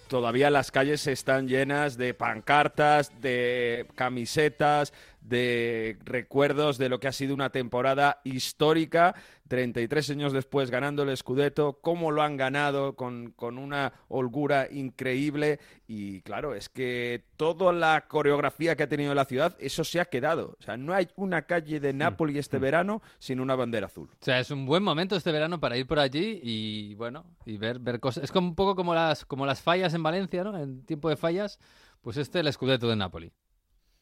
[0.10, 7.12] todavía las calles están llenas de pancartas, de camisetas, de recuerdos de lo que ha
[7.12, 9.16] sido una temporada histórica.
[9.48, 15.60] 33 años después ganando el Scudetto, cómo lo han ganado con, con una holgura increíble.
[15.88, 20.06] Y claro, es que toda la coreografía que ha tenido la ciudad, eso se ha
[20.06, 20.56] quedado.
[20.60, 24.10] O sea, no hay una calle de Nápoles este verano sin una bandera azul.
[24.12, 27.58] O sea, es un buen momento este verano para ir por allí y, bueno, y
[27.58, 28.24] ver, ver cosas.
[28.24, 30.58] Es como un poco como las, como las fallas en Valencia, ¿no?
[30.58, 31.60] En tiempo de fallas,
[32.02, 33.32] pues este el Scudetto de Napoli.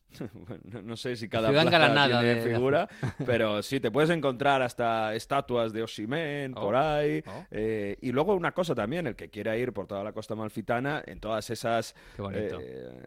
[0.34, 2.88] Bueno, no- no sé si cada Ciudad plaza engalanada tiene de- de figura,
[3.26, 7.22] pero sí, te puedes encontrar hasta estatuas de Oshimen Oh, por ahí.
[7.28, 7.46] oh.
[7.52, 11.04] eh, y luego una cosa también, el que quiera ir por toda la costa malfitana,
[11.06, 11.94] en todas esas
[12.34, 13.02] eh,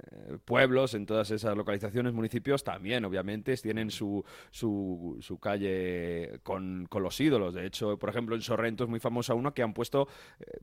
[0.45, 7.03] pueblos, en todas esas localizaciones, municipios, también, obviamente, tienen su, su, su calle con, con
[7.03, 7.55] los ídolos.
[7.55, 10.07] De hecho, por ejemplo, en Sorrento es muy famosa uno que han puesto
[10.41, 10.59] eh,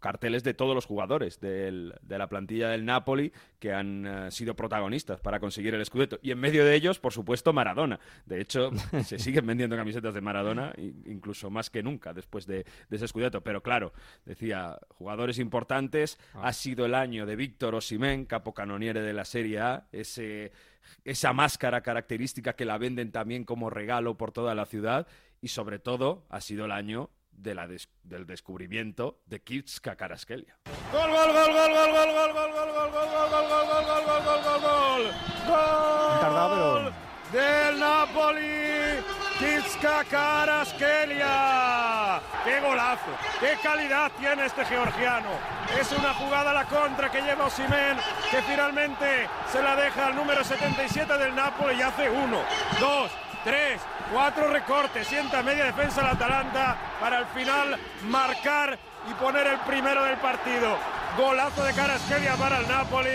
[0.00, 5.20] carteles de todos los jugadores del- de la plantilla del Napoli que han sido protagonistas
[5.20, 6.18] para conseguir el Scudetto.
[6.22, 7.98] Y en medio de ellos, por supuesto, Maradona.
[8.26, 8.70] De hecho,
[9.04, 13.42] se siguen vendiendo camisetas de Maradona, incluso más que nunca después de, de ese Scudetto.
[13.42, 13.92] Pero claro,
[14.24, 19.88] decía, jugadores importantes, ha sido el año de Víctor Osimhen, capocanoniere de la Serie A,
[19.92, 20.52] ese,
[21.04, 25.06] esa máscara característica que la venden también como regalo por toda la ciudad.
[25.40, 30.56] Y sobre todo, ha sido el año de la des- del descubrimiento de Kitska Karaskelia.
[30.92, 34.22] Gol, gol, gol, gol, gol, gol, gol, gol, gol, gol, gol, gol, gol, gol, gol,
[34.24, 35.12] gol, gol, gol,
[35.46, 36.92] gol.
[37.32, 39.02] Del Napoli.
[39.38, 40.02] Kitska
[40.98, 42.20] Karaskelia.
[42.44, 43.10] ¡Qué golazo!
[43.38, 45.30] ¡Qué calidad tiene este georgiano!
[45.78, 47.98] Es una jugada a la contra que lleva Osimen,
[48.30, 52.40] que finalmente se la deja al número 77 del Napoli y hace uno,
[52.80, 53.10] dos,
[53.44, 53.80] tres,
[54.12, 55.06] cuatro recortes.
[55.06, 57.76] Sienta media defensa el Atalanta para al final
[58.08, 58.78] marcar
[59.10, 60.76] y poner el primero del partido.
[61.16, 63.08] Golazo de Carasquelia para el Napoli.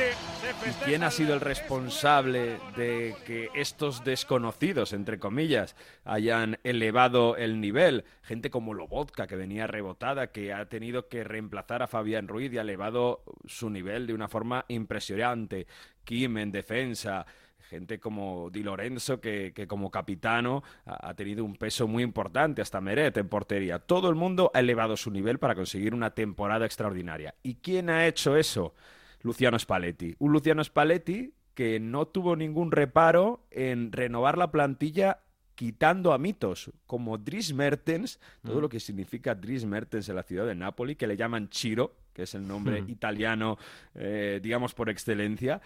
[0.83, 8.03] ¿Quién ha sido el responsable de que estos desconocidos, entre comillas, hayan elevado el nivel?
[8.23, 12.57] Gente como Lobotka, que venía rebotada, que ha tenido que reemplazar a Fabián Ruiz y
[12.57, 15.65] ha elevado su nivel de una forma impresionante.
[16.03, 17.25] Kim en defensa,
[17.73, 22.61] gente como Di Lorenzo, que, que como capitano ha, ha tenido un peso muy importante,
[22.61, 23.79] hasta Meret en portería.
[23.79, 27.35] Todo el mundo ha elevado su nivel para conseguir una temporada extraordinaria.
[27.43, 28.73] ¿Y quién ha hecho eso?
[29.21, 30.15] Luciano Spalletti.
[30.19, 35.19] Un Luciano Spalletti que no tuvo ningún reparo en renovar la plantilla
[35.55, 40.47] quitando a mitos como Dries Mertens, todo lo que significa Dries Mertens en la ciudad
[40.47, 42.89] de Nápoli, que le llaman Chiro, que es el nombre Mm.
[42.89, 43.57] italiano,
[43.93, 45.61] eh, digamos, por excelencia,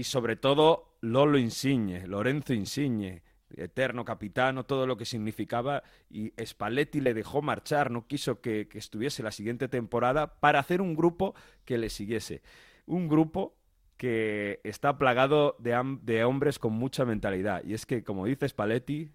[0.00, 3.22] y sobre todo Lolo Insigne, Lorenzo Insigne,
[3.54, 8.78] eterno capitano, todo lo que significaba, y Spalletti le dejó marchar, no quiso que, que
[8.78, 11.34] estuviese la siguiente temporada para hacer un grupo
[11.66, 12.40] que le siguiese.
[12.86, 13.58] Un grupo
[13.98, 17.62] que está plagado de, de hombres con mucha mentalidad.
[17.62, 19.10] Y es que, como dice Spalletti,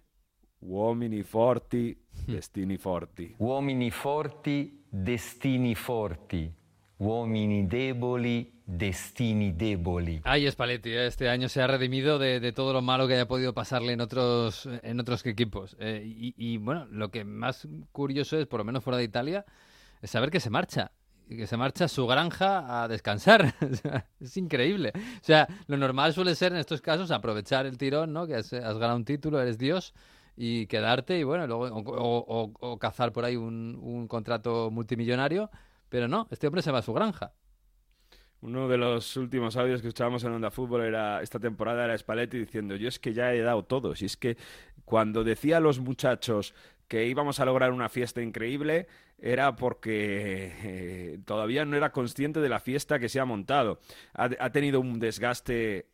[0.60, 3.34] uomini forti, destini forti.
[3.40, 6.48] Uomini forti, destini forti.
[6.98, 10.20] Uomini deboli, destini deboli.
[10.24, 13.28] Ay, Spalletti, eh, este año se ha redimido de, de todo lo malo que haya
[13.28, 15.76] podido pasarle en otros, en otros equipos.
[15.78, 19.44] Eh, y, y, bueno, lo que más curioso es, por lo menos fuera de Italia,
[20.00, 20.92] es saber que se marcha.
[21.28, 23.52] Que se marcha a su granja a descansar.
[24.20, 24.92] Es increíble.
[24.96, 28.26] O sea, lo normal suele ser en estos casos aprovechar el tirón, ¿no?
[28.26, 29.92] Que has, has ganado un título, eres Dios,
[30.36, 34.70] y quedarte y bueno, luego, o, o- o- o cazar por ahí un, un contrato
[34.70, 35.50] multimillonario.
[35.96, 37.32] Pero no, este hombre se va a su granja.
[38.42, 42.36] Uno de los últimos audios que escuchábamos en Onda Fútbol era esta temporada era Spalletti
[42.36, 43.94] diciendo yo es que ya he dado todo.
[43.94, 44.36] Si es que
[44.84, 46.54] cuando decía a los muchachos
[46.86, 52.50] que íbamos a lograr una fiesta increíble era porque eh, todavía no era consciente de
[52.50, 53.80] la fiesta que se ha montado.
[54.12, 55.86] Ha, ha tenido un desgaste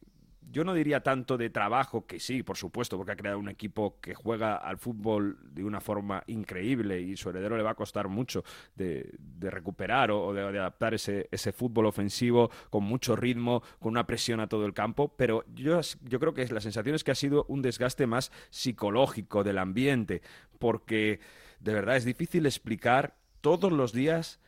[0.51, 4.01] yo no diría tanto de trabajo, que sí, por supuesto, porque ha creado un equipo
[4.01, 8.09] que juega al fútbol de una forma increíble y su heredero le va a costar
[8.09, 13.93] mucho de, de recuperar o, de adaptar ese, ese fútbol ofensivo con mucho ritmo, con
[13.93, 17.13] una presión a todo el campo, pero yo, yo creo que la sensación es que
[17.13, 20.23] ha sido un desgaste más psicológico del ambiente,
[20.59, 21.21] porque
[21.61, 24.41] de verdad es difícil explicar todos los días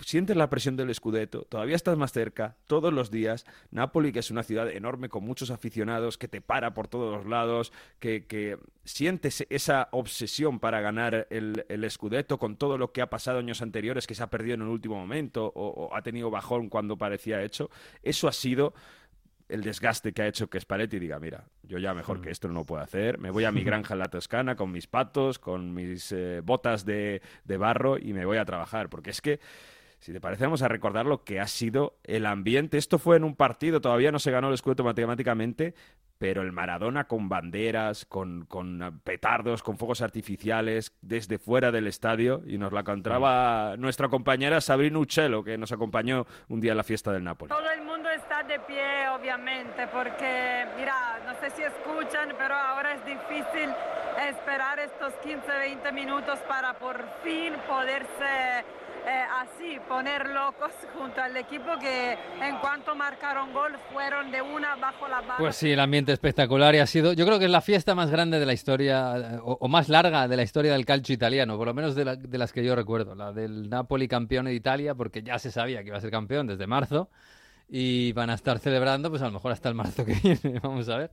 [0.00, 3.46] sientes la presión del Scudetto, todavía estás más cerca, todos los días.
[3.70, 7.26] Napoli, que es una ciudad enorme con muchos aficionados, que te para por todos los
[7.26, 13.02] lados, que, que sientes esa obsesión para ganar el, el Scudetto con todo lo que
[13.02, 16.02] ha pasado años anteriores, que se ha perdido en el último momento o, o ha
[16.02, 17.70] tenido bajón cuando parecía hecho.
[18.02, 18.74] Eso ha sido
[19.48, 22.54] el desgaste que ha hecho que Spalletti diga, mira, yo ya mejor que esto no
[22.54, 25.74] lo puedo hacer, me voy a mi granja en la Toscana con mis patos, con
[25.74, 29.40] mis eh, botas de, de barro y me voy a trabajar, porque es que
[30.04, 32.76] si te parece, vamos a recordar lo que ha sido el ambiente.
[32.76, 35.74] Esto fue en un partido, todavía no se ganó el escudo matemáticamente,
[36.18, 42.42] pero el Maradona con banderas, con, con petardos, con fuegos artificiales, desde fuera del estadio,
[42.46, 46.84] y nos la contaba nuestra compañera Sabrina Uccello, que nos acompañó un día en la
[46.84, 47.48] fiesta del Napoli.
[47.48, 52.92] Todo el mundo está de pie, obviamente, porque, mira, no sé si escuchan, pero ahora
[52.92, 53.70] es difícil
[54.28, 58.64] esperar estos 15-20 minutos para por fin poderse
[59.06, 64.76] eh, así poner locos junto al equipo que en cuanto marcaron gol fueron de una
[64.76, 65.36] bajo la barra.
[65.38, 68.10] Pues sí, el ambiente espectacular y ha sido, yo creo que es la fiesta más
[68.10, 71.56] grande de la historia, eh, o, o más larga de la historia del calcio italiano,
[71.56, 74.54] por lo menos de, la- de las que yo recuerdo, la del Napoli campeón de
[74.54, 77.10] Italia, porque ya se sabía que iba a ser campeón desde marzo
[77.68, 80.88] y van a estar celebrando, pues a lo mejor hasta el marzo que viene, vamos
[80.88, 81.12] a ver.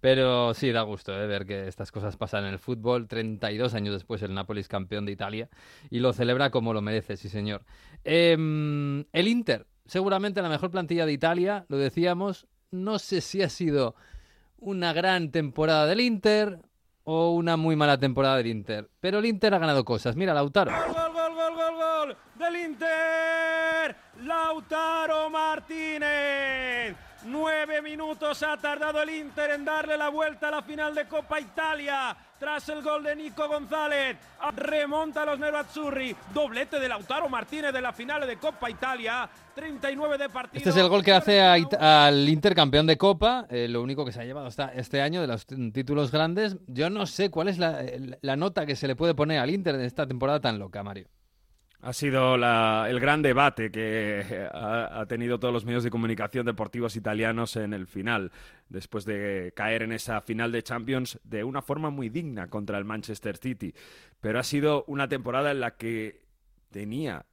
[0.00, 3.06] Pero sí, da gusto eh, ver que estas cosas pasan en el fútbol.
[3.06, 5.48] 32 años después el Napoli es campeón de Italia
[5.90, 7.64] y lo celebra como lo merece, sí señor.
[8.04, 13.48] Em, el Inter, seguramente la mejor plantilla de Italia, lo decíamos, no sé si ha
[13.48, 13.94] sido
[14.58, 16.60] una gran temporada del Inter
[17.04, 20.16] o una muy mala temporada del Inter, pero el Inter ha ganado cosas.
[20.16, 20.72] Mira, Lautaro.
[20.72, 24.03] Gol, gol, gol, gol, gol del Inter.
[24.24, 26.96] Lautaro Martínez.
[27.26, 31.40] Nueve minutos ha tardado el Inter en darle la vuelta a la final de Copa
[31.40, 32.16] Italia.
[32.38, 34.18] Tras el gol de Nico González,
[34.56, 36.14] remonta a los Nerazzurri.
[36.34, 39.28] Doblete de Lautaro Martínez de la final de Copa Italia.
[39.54, 40.58] 39 de partido.
[40.58, 44.12] Este es el gol que hace al Inter campeón de Copa, eh, lo único que
[44.12, 46.56] se ha llevado este año de los títulos grandes.
[46.66, 47.82] Yo no sé cuál es la,
[48.20, 51.08] la nota que se le puede poner al Inter en esta temporada tan loca, Mario.
[51.84, 56.46] Ha sido la- el gran debate que eh, ha, tenido todos los medios de comunicación
[56.46, 58.32] deportivos italianos en el final,
[58.70, 62.86] después de caer en esa final de Champions de una forma muy digna contra el
[62.86, 63.74] Manchester City.
[64.18, 66.24] Pero ha sido una temporada en la que
[66.70, 67.26] tenía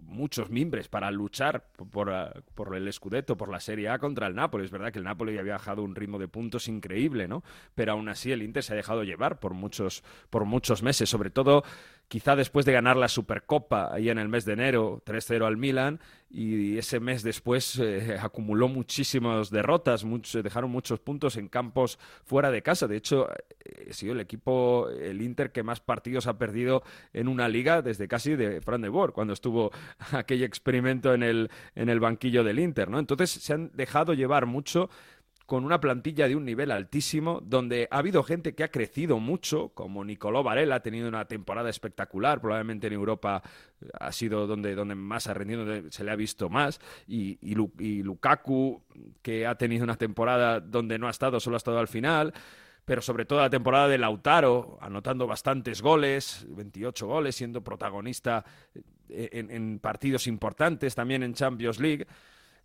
[0.00, 4.34] muchos mimbres para luchar por, ah, por el Scudetto, por la Serie A contra el
[4.34, 4.64] Napoli.
[4.64, 7.44] Es verdad que el Napoli había bajado un ritmo de puntos increíble, ¿no?
[7.74, 11.30] Pero aún así el Inter se ha dejado llevar por muchos, por muchos meses, sobre
[11.30, 11.62] todo
[12.10, 16.00] quizá después de ganar la Supercopa ahí en el mes de enero, 3-0 al Milan,
[16.28, 22.50] y ese mes después eh, acumuló muchísimas derrotas, muchos, dejaron muchos puntos en campos fuera
[22.50, 22.88] de casa.
[22.88, 27.28] De hecho, eh, ha sido el equipo, el Inter, que más partidos ha perdido en
[27.28, 29.70] una liga desde casi de Fran de Boer, cuando estuvo
[30.10, 32.98] aquel experimento en el, en el banquillo del Inter, ¿no?
[32.98, 34.90] Entonces se han dejado llevar mucho
[35.50, 39.70] con una plantilla de un nivel altísimo, donde ha habido gente que ha crecido mucho,
[39.70, 43.42] como Nicolò Varela, ha tenido una temporada espectacular, probablemente en Europa
[43.98, 47.56] ha sido donde, donde más ha rendido, donde se le ha visto más, y, y,
[47.56, 48.80] Lu- y Lukaku,
[49.22, 52.32] que ha tenido una temporada donde no ha estado, solo ha estado al final,
[52.84, 58.44] pero sobre todo la temporada de Lautaro, anotando bastantes goles, 28 goles, siendo protagonista
[59.08, 62.06] eh, en, en partidos importantes, también en Champions League,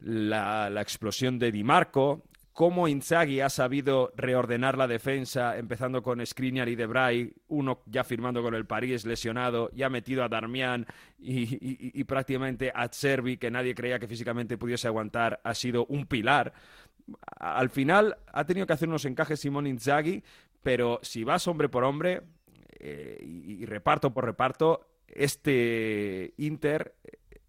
[0.02, 6.26] la, la explosión de Di Marco, cómo Inzaghi ha sabido reordenar la defensa, empezando con
[6.26, 10.88] Skriniar y Debray, uno ya firmando con el París lesionado, y ha metido a Darmian
[11.20, 16.54] y, prácticamente a Cervi, que nadie creía que físicamente pudiese aguantar, ha sido un pilar.
[17.38, 20.24] Al final ha tenido que hacer unos encajes Simón Inzaghi,
[20.64, 22.22] pero si vas hombre por hombre
[22.80, 26.96] eh, y, reparto por reparto, este Inter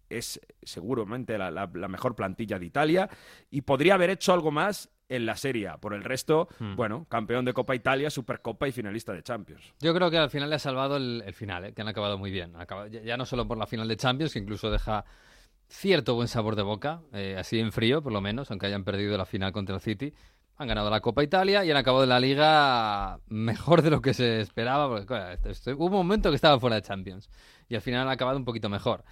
[0.09, 3.09] es seguramente la mejor plantilla de Italia
[3.49, 5.77] y podría haber hecho algo más en la Serie A.
[5.77, 6.75] Por el resto, Hmm.
[6.75, 9.73] bueno, campeón de Copa Italia, Supercopa y finalista de Champions.
[9.79, 11.73] Yo creo que al final le ha salvado el, el final, ¿eh?
[11.73, 12.55] que han acabado muy bien.
[12.55, 15.05] Acabado- ya, ya no solo por la final de Champions, que incluso deja
[15.69, 19.17] cierto buen sabor de boca, eh, así en frío por lo menos, aunque hayan perdido
[19.17, 20.13] la final contra el City.
[20.59, 24.41] Han ganado la Copa Italia y han acabado la liga mejor de lo que se
[24.41, 27.29] esperaba, porque claro, esto- esto- hubo un momento que estaba fuera de Champions
[27.69, 29.03] y al final han acabado un poquito mejor.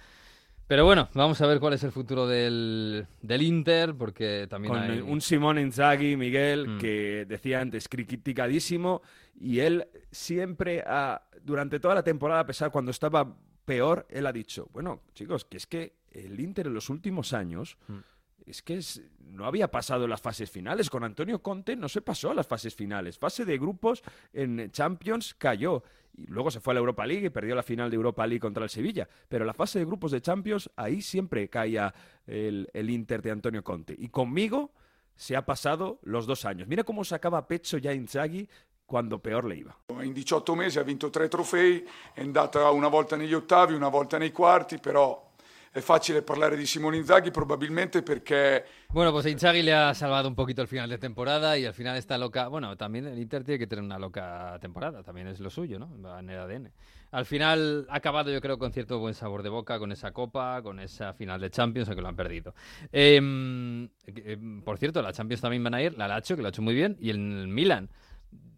[0.68, 4.82] Pero bueno, vamos a ver cuál es el futuro del, del Inter, porque también Con
[4.82, 5.00] hay...
[5.00, 6.78] un Simón Inzaghi, Miguel, Mm.
[6.78, 9.00] que decía antes, criticadísimo,
[9.38, 14.32] y él siempre, ha- durante toda la temporada, a pesar cuando estaba peor, él ha
[14.32, 17.98] dicho, bueno, chicos, que es que el Inter en los últimos años Mm.
[18.46, 20.90] es que es- no había pasado las fases finales.
[20.90, 23.18] Con Antonio Conte no se pasó a las fases finales.
[23.18, 24.02] Fase de grupos
[24.32, 25.82] en Champions cayó.
[26.16, 28.40] Y luego se fue a la Europa League y perdió la final de Europa League
[28.40, 29.08] contra el Sevilla.
[29.28, 31.94] Pero la fase de grupos de Champions, ahí siempre caía
[32.26, 33.94] el, el Inter de Antonio Conte.
[33.98, 34.72] Y conmigo
[35.14, 36.68] se ha pasado los dos años.
[36.68, 38.48] Mira cómo sacaba pecho ya Inzaghi
[38.86, 39.76] cuando peor le iba.
[40.02, 44.16] In 18 mesi ha vinto tre trofei, è andata una volta negli ottavi, una volta
[44.16, 45.32] nei quarti, però
[45.76, 50.34] è facile parlare di Simone Inzaghi probabilmente perché Bueno, pues Inzaghi le ha salvado un
[50.34, 52.48] poquito el final de temporada y al final está loca.
[52.48, 56.18] Bueno, también el Inter tiene que tener una loca temporada, también es lo suyo, ¿no?
[56.18, 56.72] En el ADN.
[57.10, 60.62] Al final ha acabado, yo creo, con cierto buen sabor de boca, con esa copa,
[60.62, 62.54] con esa final de Champions, aunque lo han perdido.
[62.90, 66.52] Em, eh, por cierto, la Champions también van a ir, la Lazio, que lo ha
[66.52, 67.90] hecho muy bien, y el Milan.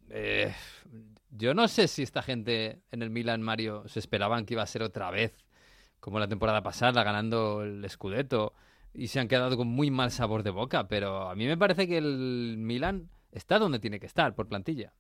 [0.09, 0.55] Eh,
[1.31, 4.67] yo no sé si esta gente en el Milan, Mario, se esperaban que iba a
[4.67, 5.48] ser otra vez
[6.01, 8.55] como la temporada pasada, ganando el Scudetto,
[8.95, 11.87] y se han quedado con muy mal sabor de boca, pero a mí me parece
[11.87, 14.93] que el Milan está donde tiene que estar, por plantilla.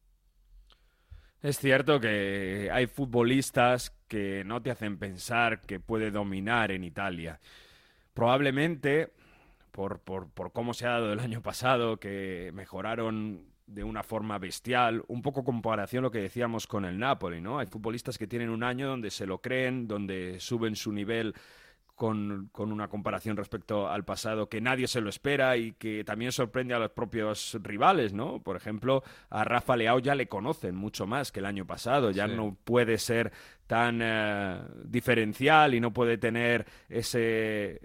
[1.40, 7.38] Es cierto que hay futbolistas que no te hacen pensar que puede dominar en Italia.
[8.12, 9.12] Probablemente,
[9.70, 14.38] por, por, por cómo se ha dado el año pasado, que mejoraron de una forma
[14.38, 17.58] bestial, un poco comparación lo que decíamos con el Napoli, ¿no?
[17.58, 21.34] Hay futbolistas que tienen un año donde se lo creen, donde suben su nivel
[21.94, 26.30] con, con, una comparación respecto al pasado que nadie se lo espera y que también
[26.30, 28.40] sorprende a los propios rivales, ¿no?
[28.40, 32.28] Por ejemplo, a Rafa Leao ya le conocen mucho más que el año pasado, ya
[32.28, 32.34] Sí.
[32.36, 33.32] no puede ser
[33.66, 37.80] tan eh, diferencial y no puede tener ese,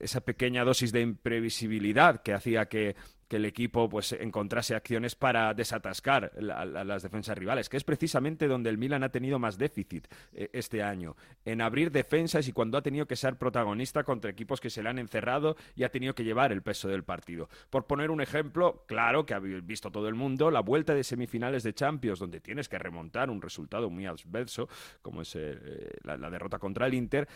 [0.00, 2.96] esa pequeña dosis de imprevisibilidad que hacía que,
[3.28, 7.84] que el equipo pues encontrase acciones para desatascar la- la- las defensas rivales, que es
[7.84, 12.52] precisamente donde el Milan ha tenido más déficit eh, este año, en abrir defensas y
[12.52, 15.88] cuando ha tenido que ser protagonista contra equipos que se le han encerrado y ha
[15.90, 17.48] tenido que llevar el peso del partido.
[17.70, 21.02] Por poner un ejemplo, claro que ha vi- visto todo el mundo, la vuelta de
[21.04, 24.68] semifinales de Champions, donde tienes que remontar un resultado muy adverso,
[25.02, 27.26] como es eh, la, la derrota contra el Inter,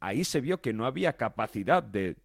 [0.00, 2.16] ahí se vio que no había capacidad de-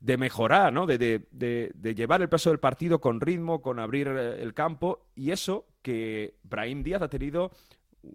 [0.00, 0.86] de mejorar, ¿no?
[0.86, 5.06] de, de- de- llevar el peso del partido con ritmo, con abrir eh, el campo,
[5.14, 7.50] y eso que Brahim Díaz ha tenido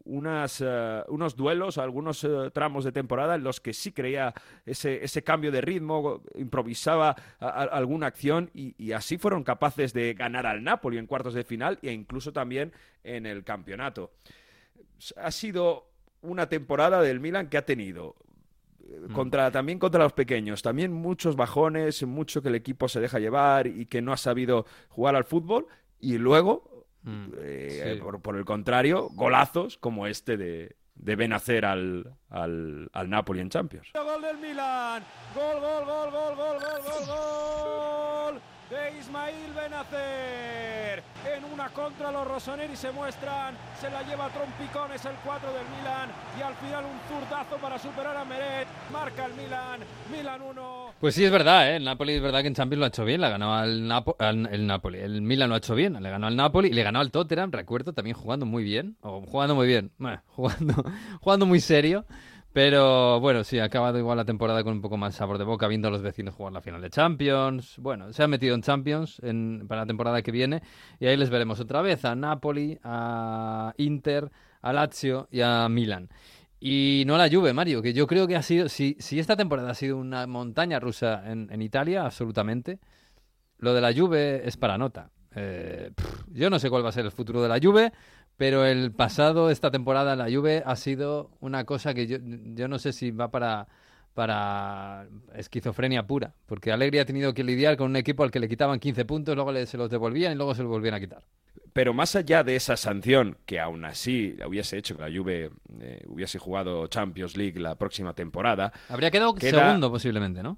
[0.05, 4.33] unas, eh, unos duelos, algunos eh, tramos de temporada en los que sí creía
[4.65, 10.47] ese, ese cambio de ritmo, improvisaba alguna acción y, y así fueron capaces de ganar
[10.47, 12.73] al Napoli en cuartos de final e incluso también
[13.03, 14.11] en el campeonato.
[15.17, 15.87] Ha sido
[16.21, 18.15] una temporada del Milan que ha tenido
[19.13, 20.61] contra, también contra los pequeños.
[20.61, 24.65] También muchos bajones, mucho que el equipo se deja llevar y que no ha sabido
[24.89, 25.67] jugar al fútbol.
[25.99, 26.85] Y luego,
[27.37, 28.01] eh, sí.
[28.01, 33.49] por, por el contrario, golazos como este de, de Benacer al, al, al Napoli en
[33.49, 33.89] Champions.
[33.93, 35.03] Gol del Milan.
[35.33, 41.03] Gol, gol, gol, gol, gol, gol, gol, gol de Ismail Benacer.
[41.35, 43.55] En una contra los rossoneri se muestran.
[43.79, 46.09] Se la lleva Trompicones el 4 del Milan.
[46.39, 48.67] Y al final un zurdazo para superar a Meret.
[48.91, 49.79] Marca el Milan.
[50.11, 50.85] Milan 1.
[50.99, 51.75] Pues sí, es verdad, ¿eh?
[51.75, 53.81] el Napoli es verdad que en Champions lo ha hecho bien, le ha ganado al,
[53.87, 54.99] Napo- el Napoli.
[54.99, 57.51] El Milan lo ha hecho bien, le ganó al Napoli y le ganó al Tottenham,
[57.51, 58.95] recuerdo, también jugando muy bien.
[59.01, 60.73] O jugando muy bien, bueno, jugando,
[61.21, 62.05] jugando muy serio.
[62.55, 65.67] Pero bueno, sí, ha acabado igual la temporada con un poco más sabor de boca,
[65.67, 67.75] viendo a los vecinos jugar la final de Champions.
[67.79, 69.21] Bueno, se ha metido en Champions
[69.67, 70.61] para la temporada que viene
[70.97, 74.31] y ahí les veremos otra vez a Napoli, a Inter,
[74.61, 76.07] a Lazio y a Milan.
[76.57, 79.75] Y no la Juve, Mario, que yo creo que ha sido, si, esta temporada ha
[79.75, 82.79] sido una montaña rusa en, Italia, absolutamente,
[83.57, 85.09] lo de la Juve es para nota.
[85.35, 85.91] Eh,
[86.31, 87.91] yo no sé cuál va a ser el futuro de la Juve,
[88.37, 92.79] pero el pasado, esta temporada, la Juve ha sido una cosa que yo, yo no
[92.79, 93.67] sé si va para,
[94.13, 98.47] para esquizofrenia pura, porque Allegri ha tenido que lidiar con un equipo al que le
[98.49, 101.23] quitaban 15 puntos, luego le- se los devolvían y luego se los volvían a quitar.
[101.73, 106.03] Pero más allá de esa sanción, que aún así hubiese hecho que la Juve eh,
[106.07, 108.71] hubiese jugado Champions League la próxima temporada.
[108.89, 110.57] Habría quedado queda- segundo posiblemente, ¿no?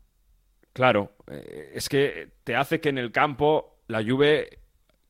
[0.74, 4.60] Claro, eh, es que te hace que en el campo la Juve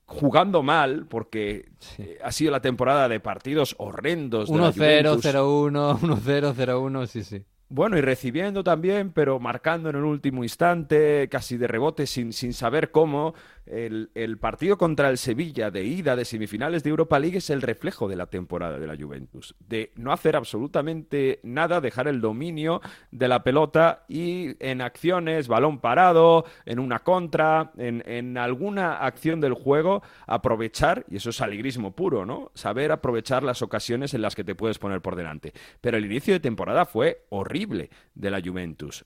[0.08, 4.50] jugando mal, porque eh, ha sido la temporada de partidos horrendos.
[4.50, 5.26] de la 1-0, Juventus.
[5.26, 7.44] 0-1, 1-0, 0-1, sí, sí.
[7.70, 12.54] Bueno, y recibiendo también, pero marcando en el último instante, casi de rebote, sin, sin
[12.54, 13.34] saber cómo.
[13.70, 18.08] El, partido contra el Sevilla de ida de semifinales de Europa League es el reflejo
[18.08, 19.56] de la temporada de la Juventus.
[19.60, 25.80] De no hacer absolutamente nada, dejar el dominio de la pelota y en acciones, balón
[25.80, 31.96] parado, en una contra, en, en alguna acción del juego, aprovechar, y eso es alegrismo
[31.96, 32.52] puro, ¿no?
[32.54, 35.54] Saber aprovechar las ocasiones en las que te puedes poner por delante.
[35.82, 39.06] Pero el inicio de temporada fue horrible de la Juventus.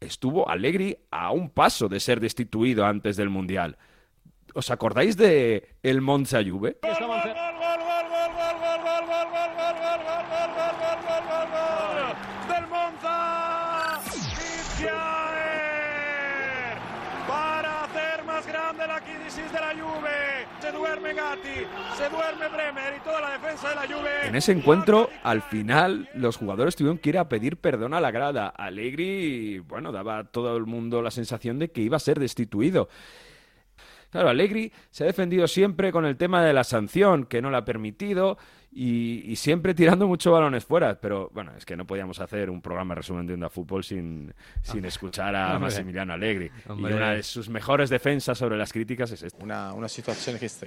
[0.00, 3.76] Estuvo Allegri a un paso de ser destituido antes del Mundial.
[4.54, 6.78] ¿Os acordáis de el Monza Juve?
[6.82, 6.92] del
[12.66, 14.00] Monza.
[17.28, 20.46] Para hacer más grande la crisis de la Juve.
[20.60, 24.26] Se duerme Gatti, se duerme Bremer y toda la defensa de la Juve.
[24.26, 28.10] En ese encuentro, al final, los jugadores tuvieron que ir a pedir perdón a la
[28.10, 28.48] grada.
[28.48, 32.88] Allegri, bueno, daba a todo el mundo la sensación de que iba a ser destituido.
[34.10, 37.56] Claro, Allegri se ha defendido siempre con el tema de la sanción, que no le
[37.56, 38.36] ha permitido,
[38.72, 41.00] y, y siempre tirando mucho balones fuera.
[41.00, 44.32] Pero bueno, es que no podíamos hacer un programa resumen de Onda Fútbol sin,
[44.62, 45.60] sin escuchar a Hombre.
[45.60, 46.50] Massimiliano Allegri.
[46.68, 46.92] Hombre.
[46.92, 49.42] Y una de sus mejores defensas sobre las críticas es esta.
[49.42, 50.14] Una, una sta-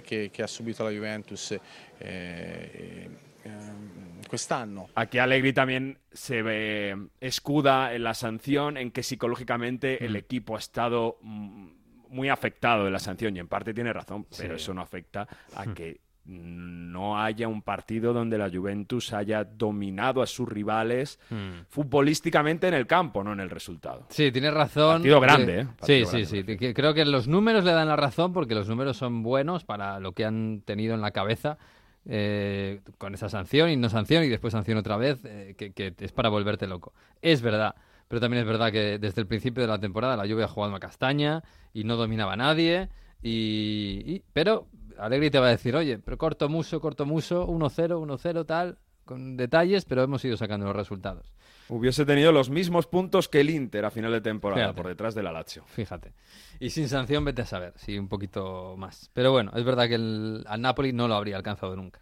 [0.01, 1.59] che- che ha subito la Juventus eh,
[1.99, 3.09] eh,
[3.45, 4.89] ehm, quest'anno.
[4.95, 10.59] Aquí Allegri también se ve, escuda en la sanción, en que psicológicamente el equipo ha
[10.59, 11.67] estado mm,
[12.13, 14.63] muy afectado de la sanción y en parte tiene razón, pero Sí.
[14.63, 20.25] eso no afecta a que no haya un partido donde la Juventus haya dominado a
[20.25, 21.65] sus rivales Hmm.
[21.67, 24.05] futbolísticamente en el campo, no en el resultado.
[24.09, 24.97] Sí, tienes razón.
[25.01, 25.63] Partido grande, ¿eh?
[25.63, 26.73] sí, Partido sí, grande, sí.
[26.73, 30.13] creo que los números le dan la razón porque los números son buenos para lo
[30.13, 31.57] que han tenido en la cabeza
[32.05, 35.93] eh, con esa sanción y no sanción y después sanción otra vez, eh, que, que
[35.97, 36.93] es para volverte loco.
[37.21, 37.75] Es verdad.
[38.13, 40.75] Pero también es verdad que desde el principio de la temporada la lluvia ha jugado
[40.75, 41.41] a castaña
[41.73, 42.87] y no dominaba a nadie.
[43.23, 44.67] Y, y- pero
[44.99, 49.35] Alegri te va a decir, oye, pero corto muso, corto muso, 1-0, 1-0, tal, con
[49.35, 51.33] detalles, pero hemos ido sacando los resultados.
[51.69, 54.77] Hubiese tenido los mismos puntos que el Inter a final de temporada, Fíjate.
[54.79, 55.63] por detrás de la Lazio.
[55.65, 56.13] Fíjate.
[56.59, 59.09] Y sin sanción, vete a saber, sí, un poquito más.
[59.13, 62.01] Pero bueno, es verdad que el, al Napoli no lo habría alcanzado nunca.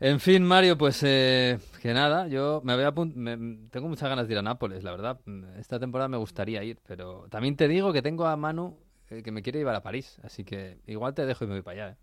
[0.00, 4.08] En fin, Mario, pues eh, que nada, yo me voy a apun- me- tengo muchas
[4.08, 5.20] ganas de ir a Nápoles, la verdad.
[5.58, 8.76] Esta temporada me gustaría ir, pero también te digo que tengo a Manu
[9.10, 11.62] eh, que me quiere llevar a París, así que igual te dejo y me voy
[11.62, 11.92] para allá.
[11.92, 11.96] ¿eh?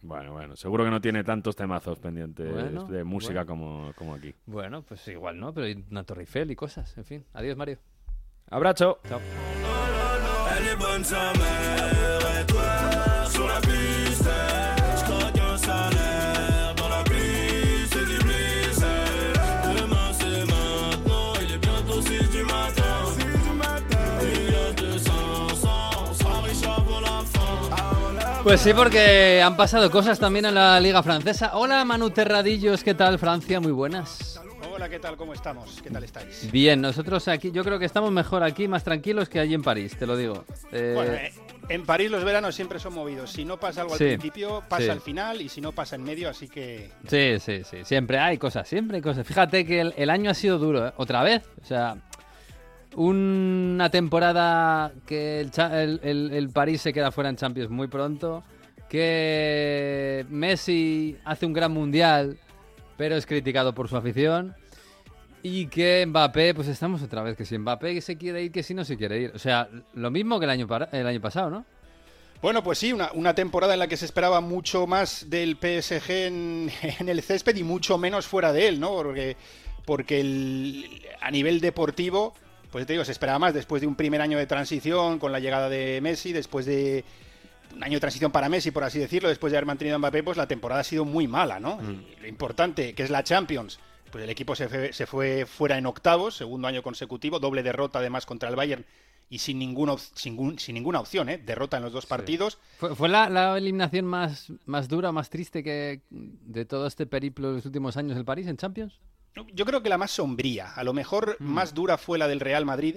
[0.00, 3.46] Bueno, bueno, seguro que no tiene tantos temazos pendientes Bueno, de música bueno.
[3.46, 4.32] como, como aquí.
[4.46, 7.24] Bueno, pues igual no, pero hay una Torre Eiffel y cosas, en fin.
[7.34, 7.78] Adiós, Mario.
[8.50, 9.00] Abrazo.
[9.08, 9.20] Chao.
[28.48, 31.50] Pues sí, porque han pasado cosas también en la Liga Francesa.
[31.52, 33.60] Hola, Manu Terradillos, ¿qué tal, Francia?
[33.60, 34.40] Muy buenas.
[34.72, 35.18] Hola, ¿qué tal?
[35.18, 35.82] ¿Cómo estamos?
[35.82, 36.50] ¿Qué tal estáis?
[36.50, 39.98] Bien, nosotros aquí, yo creo que estamos mejor aquí, más tranquilos que allí en París,
[39.98, 40.46] te lo digo.
[40.72, 41.30] Eh, Bueno, eh,
[41.68, 43.30] en París los veranos siempre son movidos.
[43.32, 44.88] Si no pasa algo al principio, pasa sí.
[44.88, 46.90] al final y si no pasa en medio, así que...
[47.06, 47.84] Sí, sí, sí.
[47.84, 49.26] Siempre hay cosas, siempre hay cosas.
[49.26, 50.92] Fíjate que el, el año ha sido duro, ¿eh?
[50.96, 51.42] Otra vez.
[51.62, 51.98] O sea,
[52.98, 55.50] una temporada que el,
[56.02, 58.42] el- el- París se queda fuera en Champions muy pronto.
[58.88, 62.38] Que Messi hace un gran mundial,
[62.96, 64.54] pero es criticado por su afición.
[65.42, 68.74] Y que Mbappé, pues estamos otra vez, que si Mbappé se quiere ir, que si
[68.74, 69.32] no se quiere ir.
[69.34, 71.64] O sea, lo mismo que el año, el año pasado, ¿no?
[72.42, 76.10] Bueno, pues sí, una, una temporada en la que se esperaba mucho más del PSG
[76.10, 76.70] en,
[77.06, 78.90] el césped y mucho menos fuera de él, ¿no?
[78.94, 79.36] Porque,
[79.84, 80.84] porque
[81.20, 82.34] a nivel deportivo,
[82.70, 85.40] pues te digo, se esperaba más después de un primer año de transición con la
[85.40, 87.04] llegada de Messi, después de
[87.74, 90.22] un año de transición para Messi, por así decirlo, después de haber mantenido a Mbappé,
[90.22, 91.78] pues la temporada ha sido muy mala, ¿no?
[92.16, 93.78] Y lo importante, que es la Champions,
[94.10, 97.98] pues el equipo se fue, se fue fuera en octavos, segundo año consecutivo, doble derrota
[97.98, 98.84] además contra el Bayern
[99.30, 99.60] y sin,
[100.14, 101.36] sin, ningún- sin ninguna opción, ¿eh?
[101.36, 102.58] Derrota en los dos partidos.
[102.78, 107.48] ¿Fue, fue la, la eliminación más, más dura, más triste que de todo este periplo
[107.50, 108.98] de los últimos años del París en Champions?
[109.52, 112.64] Yo creo que la más sombría, a lo mejor más dura fue la del Real
[112.64, 112.96] Madrid,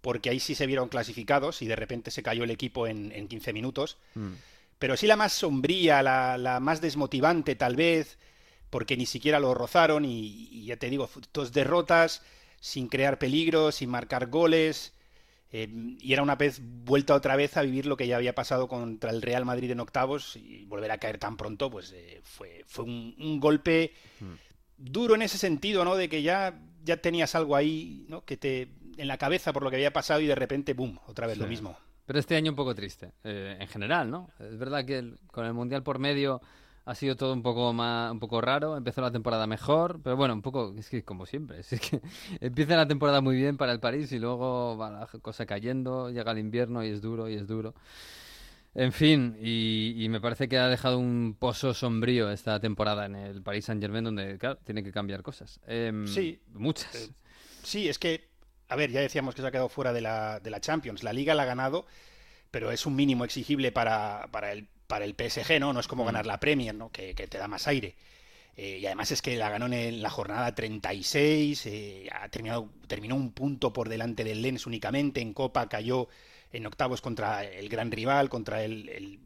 [0.00, 3.28] porque ahí sí se vieron clasificados y de repente se cayó el equipo en, en
[3.28, 3.98] 15 minutos.
[4.78, 8.18] Pero sí la más sombría, la, la más desmotivante tal vez,
[8.70, 12.22] porque ni siquiera lo rozaron y, y ya te digo, dos derrotas
[12.60, 14.92] sin crear peligro, sin marcar goles.
[15.52, 15.68] eh,
[16.00, 19.10] y era una vez vuelta otra vez a vivir lo que ya había pasado contra
[19.10, 22.84] el Real Madrid en octavos y volver a caer tan pronto, pues eh, fue, fue
[22.84, 23.92] un, un golpe
[24.78, 25.96] duro en ese sentido, ¿no?
[25.96, 28.24] De que ya, ya tenías algo ahí, ¿no?
[28.24, 31.26] Que te en la cabeza por lo que había pasado y de repente, boom, otra
[31.26, 31.76] vez lo mismo.
[32.06, 34.30] Pero este año un poco triste, eh, en general, ¿no?
[34.38, 36.40] Es verdad que el- con el Mundial por medio
[36.84, 38.76] ha sido todo un poco más, un poco raro.
[38.76, 42.00] Empezó la temporada mejor, pero bueno, un poco, es que como siempre, es que
[42.40, 46.30] empieza la temporada muy bien para el París y luego va la cosa cayendo, llega
[46.32, 47.74] el invierno y es duro y es duro.
[48.78, 53.14] En fin, y, y me parece que ha dejado un pozo sombrío esta temporada en
[53.16, 55.60] el Paris Saint Germain, donde, claro, tiene que cambiar cosas.
[55.66, 56.38] Em, Sí.
[56.52, 56.94] Muchas.
[56.94, 57.08] Eh,
[57.62, 58.28] Sí, es que,
[58.68, 61.02] a ver, ya decíamos que se ha quedado fuera de la, de la Champions.
[61.02, 61.86] La Liga la ha ganado,
[62.50, 65.72] pero es un mínimo exigible para, para, el, para el PSG, ¿no?
[65.72, 66.06] No es como Mm.
[66.06, 66.90] ganar la Premier, ¿no?
[66.92, 67.96] Que, que te da más aire.
[68.56, 73.16] Eh, y además es que la ganó en la jornada 36, eh, ha terminado, terminó
[73.16, 76.08] un punto por delante del Lens únicamente, en Copa cayó
[76.52, 79.18] en octavos contra el gran rival, contra el, el,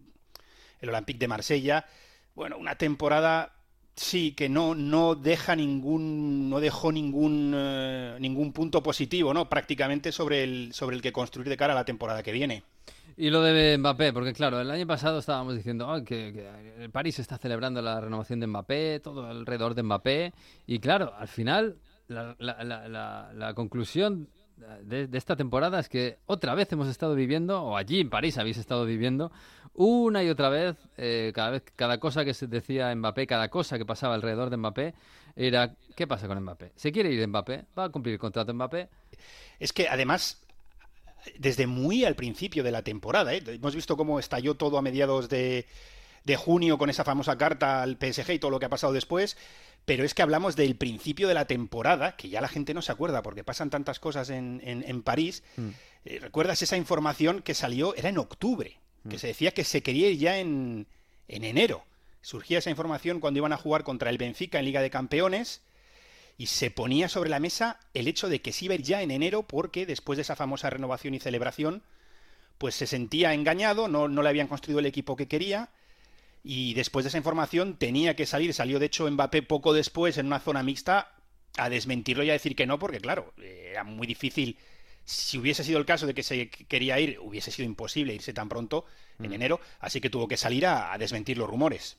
[0.80, 1.86] el Olympique de Marsella.
[2.34, 3.52] Bueno, una temporada
[3.96, 9.48] sí que no, no deja ningún, no dejó ningún, eh, ningún punto positivo, ¿no?
[9.48, 12.62] Prácticamente sobre el, sobre el que construir de cara a la temporada que viene.
[13.16, 16.90] Y lo de Mbappé, porque claro, el año pasado estábamos diciendo "Ay, que, que el
[16.90, 20.32] París está celebrando la renovación de Mbappé, todo alrededor de Mbappé,
[20.66, 21.76] y claro, al final
[22.08, 24.28] la- la conclusión
[24.82, 28.58] de, esta temporada es que otra vez hemos estado viviendo, o allí en París habéis
[28.58, 29.32] estado viviendo,
[29.74, 33.78] una y otra vez, eh, cada vez, cada cosa que se decía Mbappé, cada cosa
[33.78, 34.94] que pasaba alrededor de Mbappé,
[35.36, 36.72] era ¿qué pasa con Mbappé?
[36.76, 37.66] ¿Se quiere ir Mbappé?
[37.78, 38.88] ¿Va a cumplir el contrato Mbappé?
[39.58, 40.42] Es que además,
[41.38, 43.42] desde muy al principio de la temporada, ¿eh?
[43.46, 45.66] hemos visto cómo estalló todo a mediados de,
[46.24, 49.36] de junio con esa famosa carta al PSG y todo lo que ha pasado después,
[49.90, 52.92] pero es que hablamos del principio de la temporada, que ya la gente no se
[52.92, 55.42] acuerda porque pasan tantas cosas en, en- en París.
[56.04, 57.96] Eh, ¿Recuerdas esa información que salió?
[57.96, 58.78] Era en octubre,
[59.08, 60.86] que se decía que se quería ir ya en,
[61.26, 61.82] en enero.
[62.22, 65.60] Surgía esa información cuando iban a jugar contra el Benfica en Liga de Campeones
[66.38, 69.02] y se ponía sobre la mesa el hecho de que se iba a ir ya
[69.02, 71.82] en enero porque después de esa famosa renovación y celebración,
[72.58, 75.70] pues se sentía engañado, no, no le habían construido el equipo que quería
[76.42, 80.26] y después de esa información tenía que salir, salió de hecho Mbappé poco después en
[80.26, 81.12] una zona mixta
[81.56, 84.56] a desmentirlo y a decir que no, porque claro, era muy difícil.
[85.10, 88.48] Si hubiese sido el caso de que se quería ir, hubiese sido imposible irse tan
[88.48, 88.84] pronto
[89.18, 91.96] en enero, así que tuvo que salir a, a desmentir los rumores.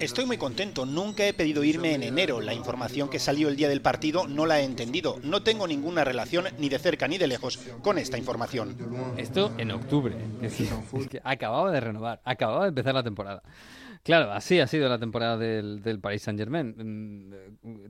[0.00, 2.40] Estoy muy contento, nunca he pedido irme en enero.
[2.40, 5.20] La información que salió el día del partido no la he entendido.
[5.22, 8.76] No tengo ninguna relación ni de cerca ni de lejos con esta información.
[9.18, 10.16] Esto en octubre.
[10.40, 13.42] Es que, es que acababa de renovar, acababa de empezar la temporada.
[14.04, 17.34] Claro, así ha sido la temporada del, del Paris Saint Germain.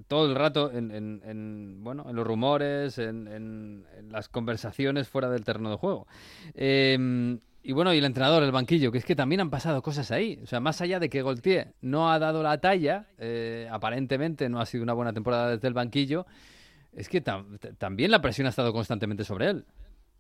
[0.07, 5.29] Todo el rato en, en- en, bueno, en los rumores, en, en- las conversaciones fuera
[5.29, 6.07] del terreno de juego.
[6.55, 10.13] Eh, y bueno, y el entrenador, el banquillo, que es que también han pasado cosas
[10.13, 10.39] ahí.
[10.43, 14.61] O sea, más allá de que Gaultier no ha dado la talla, eh, aparentemente no
[14.61, 16.27] ha sido una buena temporada desde el banquillo,
[16.93, 19.65] es que también la presión ha estado constantemente sobre él.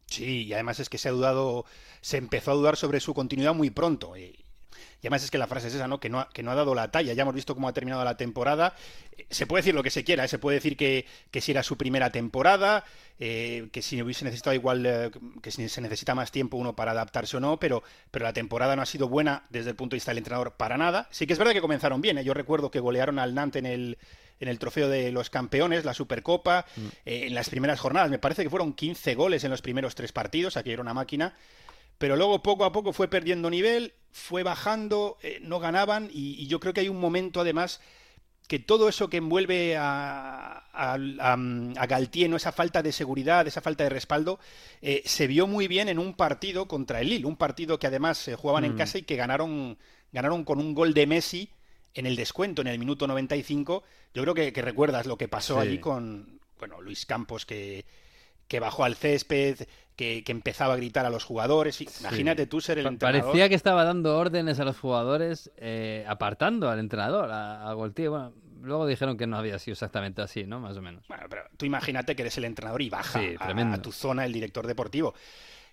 [0.06, 1.66] Sí, y además es que se ha dudado,
[2.00, 4.16] se empezó a dudar sobre su continuidad muy pronto.
[4.16, 4.43] Y,
[5.04, 6.00] Y además es que la frase es esa, ¿no?
[6.00, 7.12] Que no ha, que no ha dado la talla.
[7.12, 8.74] Ya hemos visto cómo ha terminado la temporada.
[9.18, 10.28] Eh, Se puede decir lo que se quiera, ¿eh?
[10.28, 12.84] se puede decir que, que si era su primera temporada,
[13.18, 15.10] eh, que si hubiese necesitado igual, eh,
[15.42, 18.76] que si se necesita más tiempo uno para adaptarse o no, pero, pero la temporada
[18.76, 21.06] no ha sido buena desde el punto de vista del entrenador para nada.
[21.10, 22.16] Sí que es verdad que comenzaron bien.
[22.16, 22.24] ¿eh?
[22.24, 23.98] Yo recuerdo que golearon al Nantes en el,
[24.40, 26.64] en el trofeo de los campeones, la Supercopa,
[27.04, 28.10] eh, en las primeras jornadas.
[28.10, 31.34] Me parece que fueron 15 goles en los primeros tres partidos, aquí era una máquina.
[31.98, 36.46] Pero luego poco a poco fue perdiendo nivel, fue bajando, eh, no ganaban y, y
[36.46, 37.80] yo creo que hay un momento además
[38.46, 41.32] que todo eso que envuelve a, a, a,
[41.76, 42.36] a Galtier, ¿no?
[42.36, 44.38] esa falta de seguridad, esa falta de respaldo,
[44.82, 48.18] eh, se vio muy bien en un partido contra el Lille, un partido que además
[48.18, 48.76] se jugaban en Mm.
[48.76, 49.78] casa y que ganaron,
[50.12, 51.50] ganaron con un gol de Messi
[51.94, 53.82] en el descuento, en el minuto 95.
[54.14, 55.60] Yo creo que, que recuerdas lo que pasó Sí.
[55.60, 57.84] allí con bueno, Luis Campos, que,
[58.48, 59.66] que bajó al césped,
[59.96, 61.80] que, que empezaba a gritar a los jugadores.
[62.00, 63.22] Imagínate tú ser el entrenador.
[63.22, 68.10] Parecía que estaba dando órdenes a los jugadores, eh, apartando al entrenador, a, a Goltier.
[68.10, 68.32] Bueno,
[68.62, 70.58] luego dijeron que no había sido exactamente así, ¿no?
[70.60, 71.06] Más o menos.
[71.08, 73.76] Bueno, pero tú imagínate que eres el entrenador y baja Sí, a- tremendo.
[73.76, 75.14] a, tu zona el director deportivo.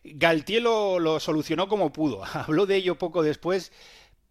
[0.04, 2.24] Galtier lo, lo solucionó como pudo.
[2.34, 3.72] Habló de ello poco después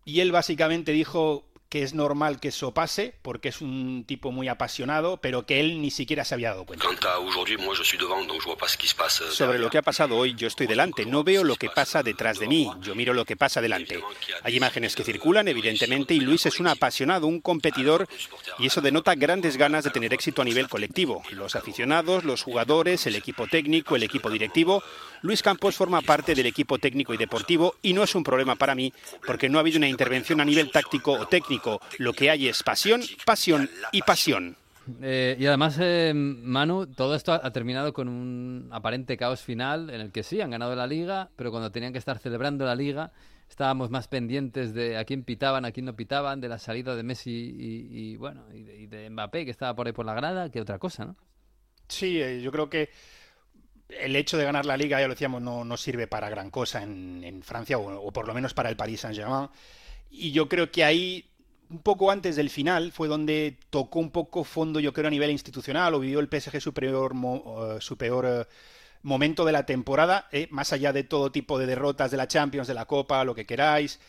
[0.04, 4.48] y él básicamente dijo que es normal que eso pase porque es un tipo muy
[4.48, 6.84] apasionado, pero que él ni siquiera se había dado cuenta.
[6.86, 6.96] Euh,
[9.30, 12.40] Sobre lo que ha pasado hoy, yo estoy delante, no veo lo que pasa detrás
[12.40, 14.02] de mí, yo miro lo que pasa delante.
[14.42, 18.08] Hay imágenes que circulan, evidentemente, y Luis es un apasionado, un competidor,
[18.58, 21.22] y eso denota grandes ganas de tener éxito a nivel colectivo.
[21.30, 24.82] Los aficionados, los jugadores, el equipo técnico, el equipo directivo.
[25.22, 28.74] Luis Campos forma parte del equipo técnico y deportivo, y no es un problema para
[28.74, 28.92] mí,
[29.26, 31.80] porque no ha habido una intervención a nivel táctico o técnico.
[31.98, 34.56] Lo que hay es pasión, pasión y pasión.
[35.02, 39.90] Eh, y además, eh, Manu, todo esto ha, ha terminado con un aparente caos final
[39.90, 42.74] en el que sí, han ganado la liga, pero cuando tenían que estar celebrando la
[42.74, 43.12] liga,
[43.48, 47.02] estábamos más pendientes de a quién pitaban, a quién no pitaban, de la salida de
[47.02, 50.14] Messi y, y, bueno, y de, y de Mbappé, que estaba por ahí por la
[50.14, 51.16] grada, que otra cosa, ¿no?
[51.88, 52.90] Sí, eh, yo creo que
[54.00, 56.82] el hecho de ganar la liga, ya lo decíamos, no, no sirve para gran cosa
[56.82, 59.48] en, en Francia, o, o por lo menos para el Paris Saint-Germain.
[60.10, 61.28] Y yo creo que ahí,
[61.68, 65.30] un poco antes del final, fue donde tocó un poco fondo, yo creo, a nivel
[65.30, 68.44] institucional, o vivió el PSG su peor, mo- eh, su peor eh,
[69.02, 72.68] momento de la temporada, eh, más allá de todo tipo de derrotas de la Champions,
[72.68, 74.00] de la Copa, lo que queráis.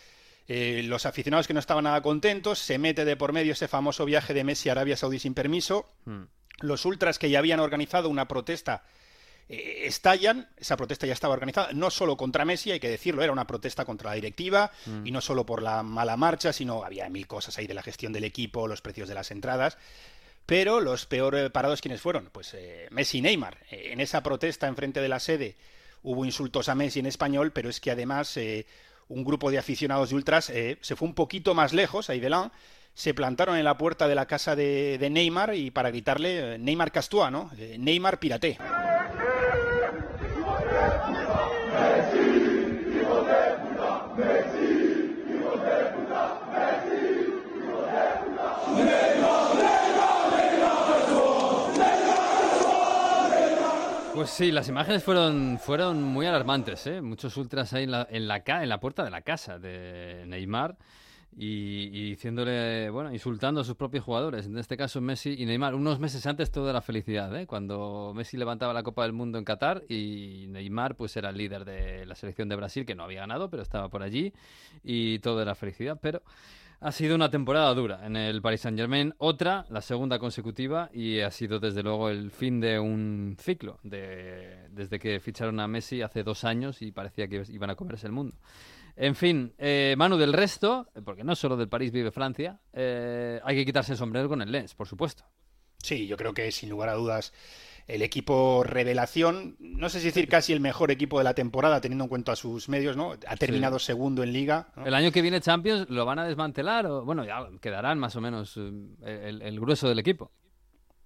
[0.47, 4.03] Eh, los aficionados que no estaban nada contentos, se mete de por medio ese famoso
[4.05, 5.87] viaje de Messi a Arabia Saudí sin permiso.
[6.59, 8.83] Los ultras que ya habían organizado una protesta
[9.49, 13.31] eh, estallan, esa protesta ya estaba organizada, no solo contra Messi, hay que decirlo, era
[13.33, 15.07] una protesta contra la directiva, Mm.
[15.07, 18.13] y no solo por la mala marcha, sino había mil cosas ahí de la gestión
[18.13, 19.77] del equipo, los precios de las entradas.
[20.45, 22.29] Pero los peor eh, parados, ¿quiénes fueron?
[22.31, 23.57] Pues eh, Messi y Neymar.
[23.69, 25.55] En esa protesta enfrente de la sede
[26.03, 28.65] hubo insultos a Messi en español, pero es que además eh,
[29.07, 32.51] un grupo de aficionados de ultras eh, se fue un poquito más lejos, ahí Belán,
[32.93, 36.91] se plantaron en la puerta de la casa de, de Neymar y para gritarle Neymar
[36.91, 37.51] Castúa, ¿no?
[37.77, 38.57] Neymar Pirate.
[54.21, 57.01] Pues sí, las imágenes fueron, fueron muy alarmantes, ¿eh?
[57.01, 60.77] Muchos ultras ahí en la, en la, en la puerta de la casa de Neymar
[61.35, 65.99] y, diciéndole, bueno, insultando a sus propios jugadores, en este caso Messi y Neymar, unos
[65.99, 67.47] meses antes todo era felicidad, ¿eh?
[67.47, 71.65] Cuando Messi levantaba la Copa del Mundo en Qatar y Neymar pues era el líder
[71.65, 74.33] de la selección de Brasil, que no había ganado, pero estaba por allí
[74.83, 76.21] y todo era felicidad, pero...
[76.83, 81.19] Ha sido una temporada dura en el Paris Saint Germain, otra, la segunda consecutiva, y
[81.19, 86.01] ha sido desde luego el fin de un ciclo, de, desde que ficharon a Messi
[86.01, 88.35] hace dos años y parecía que iban a comerse el mundo.
[88.95, 93.55] En fin, eh, Manu, del resto, porque no solo del París vive Francia, eh, hay
[93.57, 95.23] que quitarse el sombrero con el Lens, por supuesto.
[95.77, 97.31] Sí, yo creo que sin lugar a dudas
[97.93, 102.05] el equipo revelación, no sé si decir casi el mejor equipo de la temporada teniendo
[102.05, 103.15] en cuenta sus medios, ¿no?
[103.27, 104.69] Ha terminado segundo en liga.
[104.75, 104.85] ¿no?
[104.85, 108.21] El año que viene Champions lo van a desmantelar, o bueno, ya quedarán más o
[108.21, 110.31] menos eh, el, el grueso del equipo.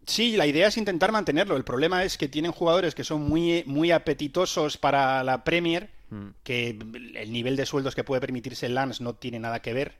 [0.05, 1.57] Sí, la idea es intentar mantenerlo.
[1.57, 6.27] El problema es que tienen jugadores que son muy, muy apetitosos para la Premier, Mm.
[6.43, 6.77] que
[7.15, 9.97] el nivel de sueldos que puede permitirse el Lance no tiene nada que ver.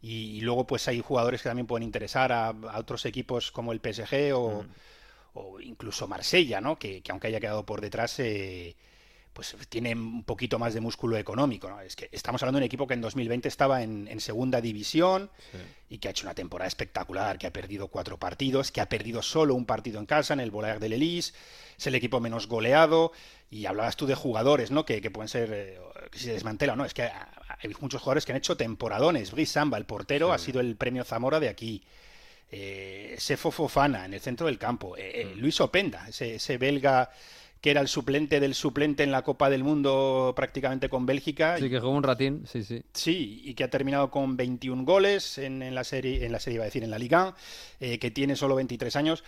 [0.00, 3.72] Y, y luego pues hay jugadores que también pueden interesar a, a otros equipos como
[3.72, 4.64] el PSG o,
[5.34, 6.78] o incluso Marsella, ¿no?
[6.78, 8.76] Que, que aunque haya quedado por detrás, eh,
[9.32, 11.80] pues tiene un poquito más de músculo económico, ¿no?
[11.80, 15.30] Es que estamos hablando de un equipo que en 2020 estaba en, en segunda división
[15.88, 19.22] y que ha hecho una temporada espectacular, que ha perdido cuatro partidos, que ha perdido
[19.22, 21.34] solo un partido en casa, en el Bollard del Elise,
[21.78, 23.12] es el equipo menos goleado,
[23.48, 24.84] y hablabas tú de jugadores, ¿no?
[24.84, 25.78] Que, que pueden ser, eh,
[26.10, 28.56] que se desmantela o no, es que a- a- hay muchos jugadores que han hecho
[28.56, 29.30] temporadones.
[29.30, 31.84] Brice Samba, el portero, ha sido el premio Zamora de aquí.
[32.50, 34.96] Eh, Sefo Fofana en el centro del campo.
[34.96, 37.10] Eh, eh, Luis Openda, ese, ese belga
[37.60, 41.58] que era el suplente del suplente en la Copa del Mundo prácticamente con Bélgica.
[41.58, 42.82] Sí, que jugó un ratín, sí, sí.
[42.92, 46.56] Sí, y que ha terminado con 21 goles en, en la serie, en la serie
[46.56, 47.34] iba a decir, en la Liga,
[47.80, 49.24] eh, que tiene solo 23 años.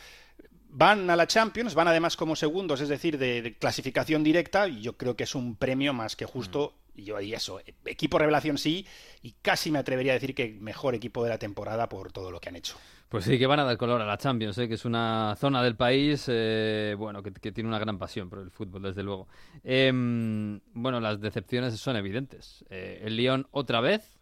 [0.72, 4.82] Van a la Champions, van además como segundos, es decir, de, de clasificación directa, y
[4.82, 6.74] yo creo que es un premio más que justo.
[7.00, 8.86] Y yo y eso, equipo revelación sí,
[9.22, 12.40] y casi me atrevería a decir que mejor equipo de la temporada por todo lo
[12.40, 12.76] que han hecho.
[13.08, 14.68] Pues sí, que van a dar color a la Champions, ¿eh?
[14.68, 18.50] que es una zona del país eh, bueno, que, tiene una gran pasión por el
[18.50, 19.28] fútbol, desde luego.
[19.64, 22.64] Em, bueno, las decepciones son evidentes.
[22.68, 24.20] Eh, el Lyon otra vez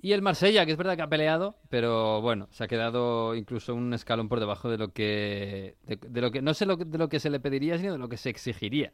[0.00, 3.74] y el Marsella, que es verdad que ha peleado, pero bueno, se ha quedado incluso
[3.74, 7.08] un escalón por debajo de lo que, de, de lo que no sé de lo
[7.08, 8.92] que se le pediría, sino de lo que se exigiría.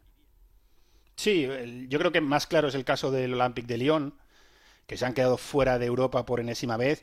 [1.20, 1.46] Sí,
[1.90, 4.14] yo creo que más claro es el caso del Olympique de Lyon,
[4.86, 7.02] que se han quedado fuera de Europa por enésima vez.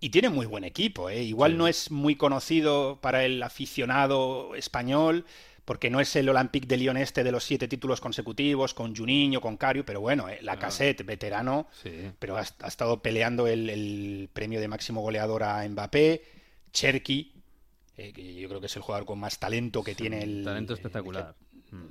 [0.00, 1.22] Y tiene muy buen equipo, ¿eh?
[1.22, 5.24] Igual no es muy conocido para el aficionado español,
[5.64, 9.40] porque no es el Olympique de Lyon este de los siete títulos consecutivos, con Juninho,
[9.40, 10.40] con Cario, pero bueno, ¿eh?
[10.42, 11.66] la cassette, veterano,
[12.18, 16.22] pero ha, ha estado peleando el, el premio de máximo goleador a Mbappé,
[16.70, 17.32] Cherky,
[17.96, 20.44] eh, que yo creo que es el jugador con más talento que tiene el...
[20.44, 21.34] Talento espectacular.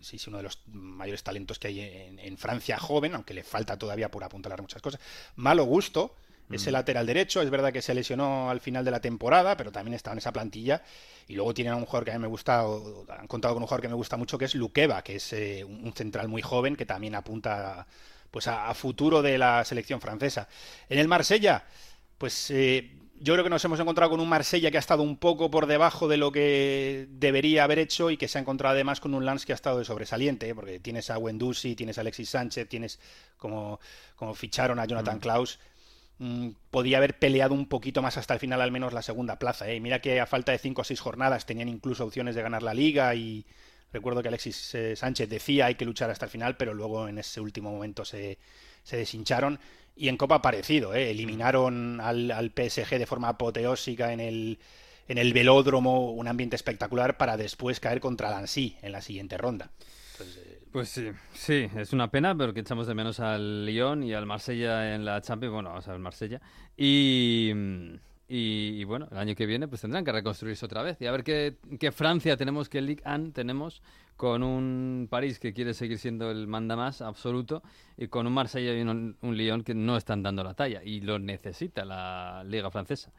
[0.01, 3.43] Sí, sí, uno de los mayores talentos que hay en, en Francia joven, aunque le
[3.43, 4.99] falta todavía por apuntalar muchas cosas.
[5.35, 6.15] Malo gusto,
[6.49, 6.73] ese Mm.
[6.73, 10.13] lateral derecho, es verdad que se lesionó al final de la temporada, pero también estaba
[10.13, 10.83] en esa plantilla.
[11.27, 13.63] Y luego tienen a un jugador que a mí me gusta, o han contado con
[13.63, 16.41] un jugador que me gusta mucho, que es Luqueva, que es eh, un central muy
[16.41, 17.87] joven que también apunta
[18.31, 20.47] pues a, a futuro de la selección francesa.
[20.89, 21.65] En el Marsella,
[22.17, 25.17] pues eh, yo creo que nos hemos encontrado con un Marsella que ha estado un
[25.17, 28.99] poco por debajo de lo que debería haber hecho y que se ha encontrado además
[28.99, 30.55] con un Lance que ha estado de sobresaliente, ¿eh?
[30.55, 32.99] porque tienes a Wendusi, tienes a Alexis Sánchez, tienes
[33.37, 33.79] como,
[34.15, 35.59] como ficharon a Jonathan Klaus.
[36.17, 39.69] mm, podía haber peleado un poquito más hasta el final, al menos la segunda plaza.
[39.69, 39.79] ¿eh?
[39.79, 42.73] Mira que a falta de cinco o seis jornadas tenían incluso opciones de ganar la
[42.73, 43.45] liga y
[43.91, 47.19] recuerdo que Alexis eh, Sánchez decía hay que luchar hasta el final, pero luego en
[47.19, 48.37] ese último momento se,
[48.83, 49.59] se deshincharon.
[49.95, 51.11] Y en Copa parecido, ¿eh?
[51.11, 54.59] eliminaron al, al PSG de forma apoteósica en el,
[55.07, 59.71] en el velódromo, un ambiente espectacular, para después caer contra Lancy en la siguiente ronda.
[60.71, 64.25] Pues sí, sí, es una pena, pero que echamos de menos al Lyon y al
[64.25, 66.41] Marsella en la Champions, bueno, vamos a ver Marsella.
[66.75, 67.51] Y,
[68.27, 71.11] y, y bueno, el año que viene pues tendrán que reconstruirse otra vez y a
[71.11, 73.83] ver qué, qué Francia tenemos, qué Ligue 1 tenemos
[74.23, 77.61] con un París que quiere seguir siendo el manda más absoluto
[77.97, 81.01] y con un Marsella y un, un Lyon que no están dando la talla y
[81.01, 83.11] lo necesita la Liga Francesa.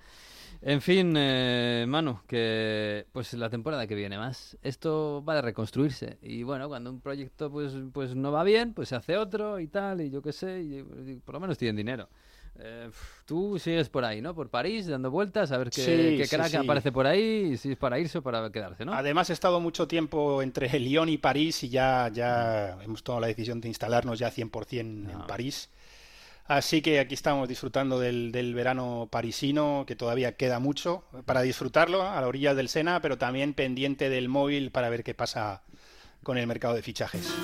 [0.63, 6.17] En fin, eh, Manu, que pues la temporada que viene más, esto va a reconstruirse.
[6.23, 9.67] Y bueno, cuando un proyecto pues, pues no va bien, pues se hace otro y
[9.67, 12.09] tal, y yo qué sé, y por lo menos tienen dinero.
[12.59, 12.91] Eh,
[13.27, 14.35] tú sigues por ahí, ¿no?
[14.35, 16.57] Por París, dando vueltas, a ver qué, Sí, qué crack sí.
[16.57, 18.93] aparece por ahí, y si es para irse o para quedarse, ¿no?
[18.95, 23.27] Además, he estado mucho tiempo entre Lyon y París y ya, ya hemos tomado la
[23.27, 25.69] decisión de instalarnos ya 100% en París.
[26.47, 32.03] Así que aquí estamos disfrutando del, del verano parisino, que todavía queda mucho para disfrutarlo
[32.03, 35.63] a la orilla del Sena, pero también pendiente del móvil para ver qué pasa
[36.23, 37.35] con el mercado de fichajes.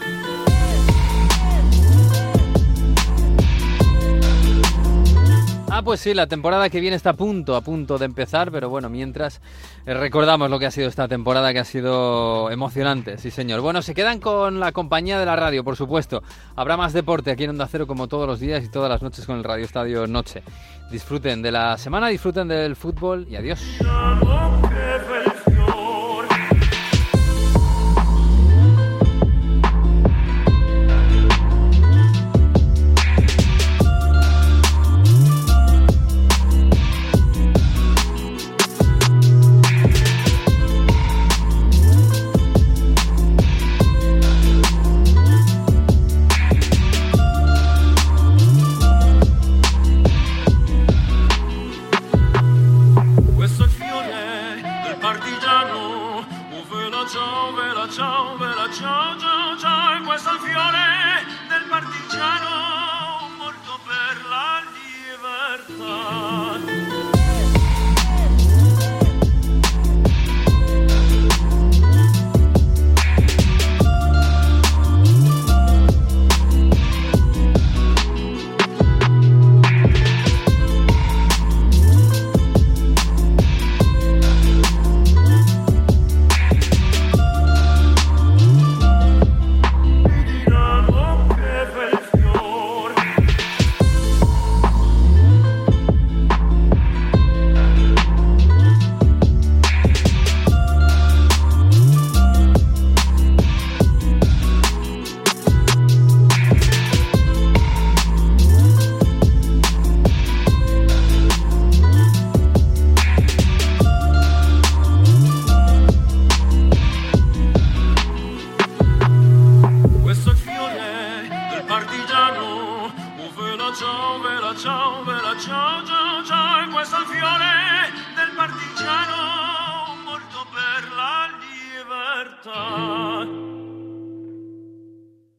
[5.72, 8.68] Ah, pues sí, la temporada que viene está a punto, a punto de empezar, pero
[8.68, 9.40] bueno, mientras
[9.86, 13.60] eh, recordamos lo que ha sido esta temporada, que ha sido emocionante, sí señor.
[13.60, 16.24] Bueno, se quedan con la compañía de la radio, por supuesto.
[16.56, 19.24] Habrá más deporte aquí en Onda Cero como todos los días y todas las noches
[19.26, 20.42] con el Radio Estadio Noche.
[20.90, 23.60] Disfruten de la semana, disfruten del fútbol y adiós.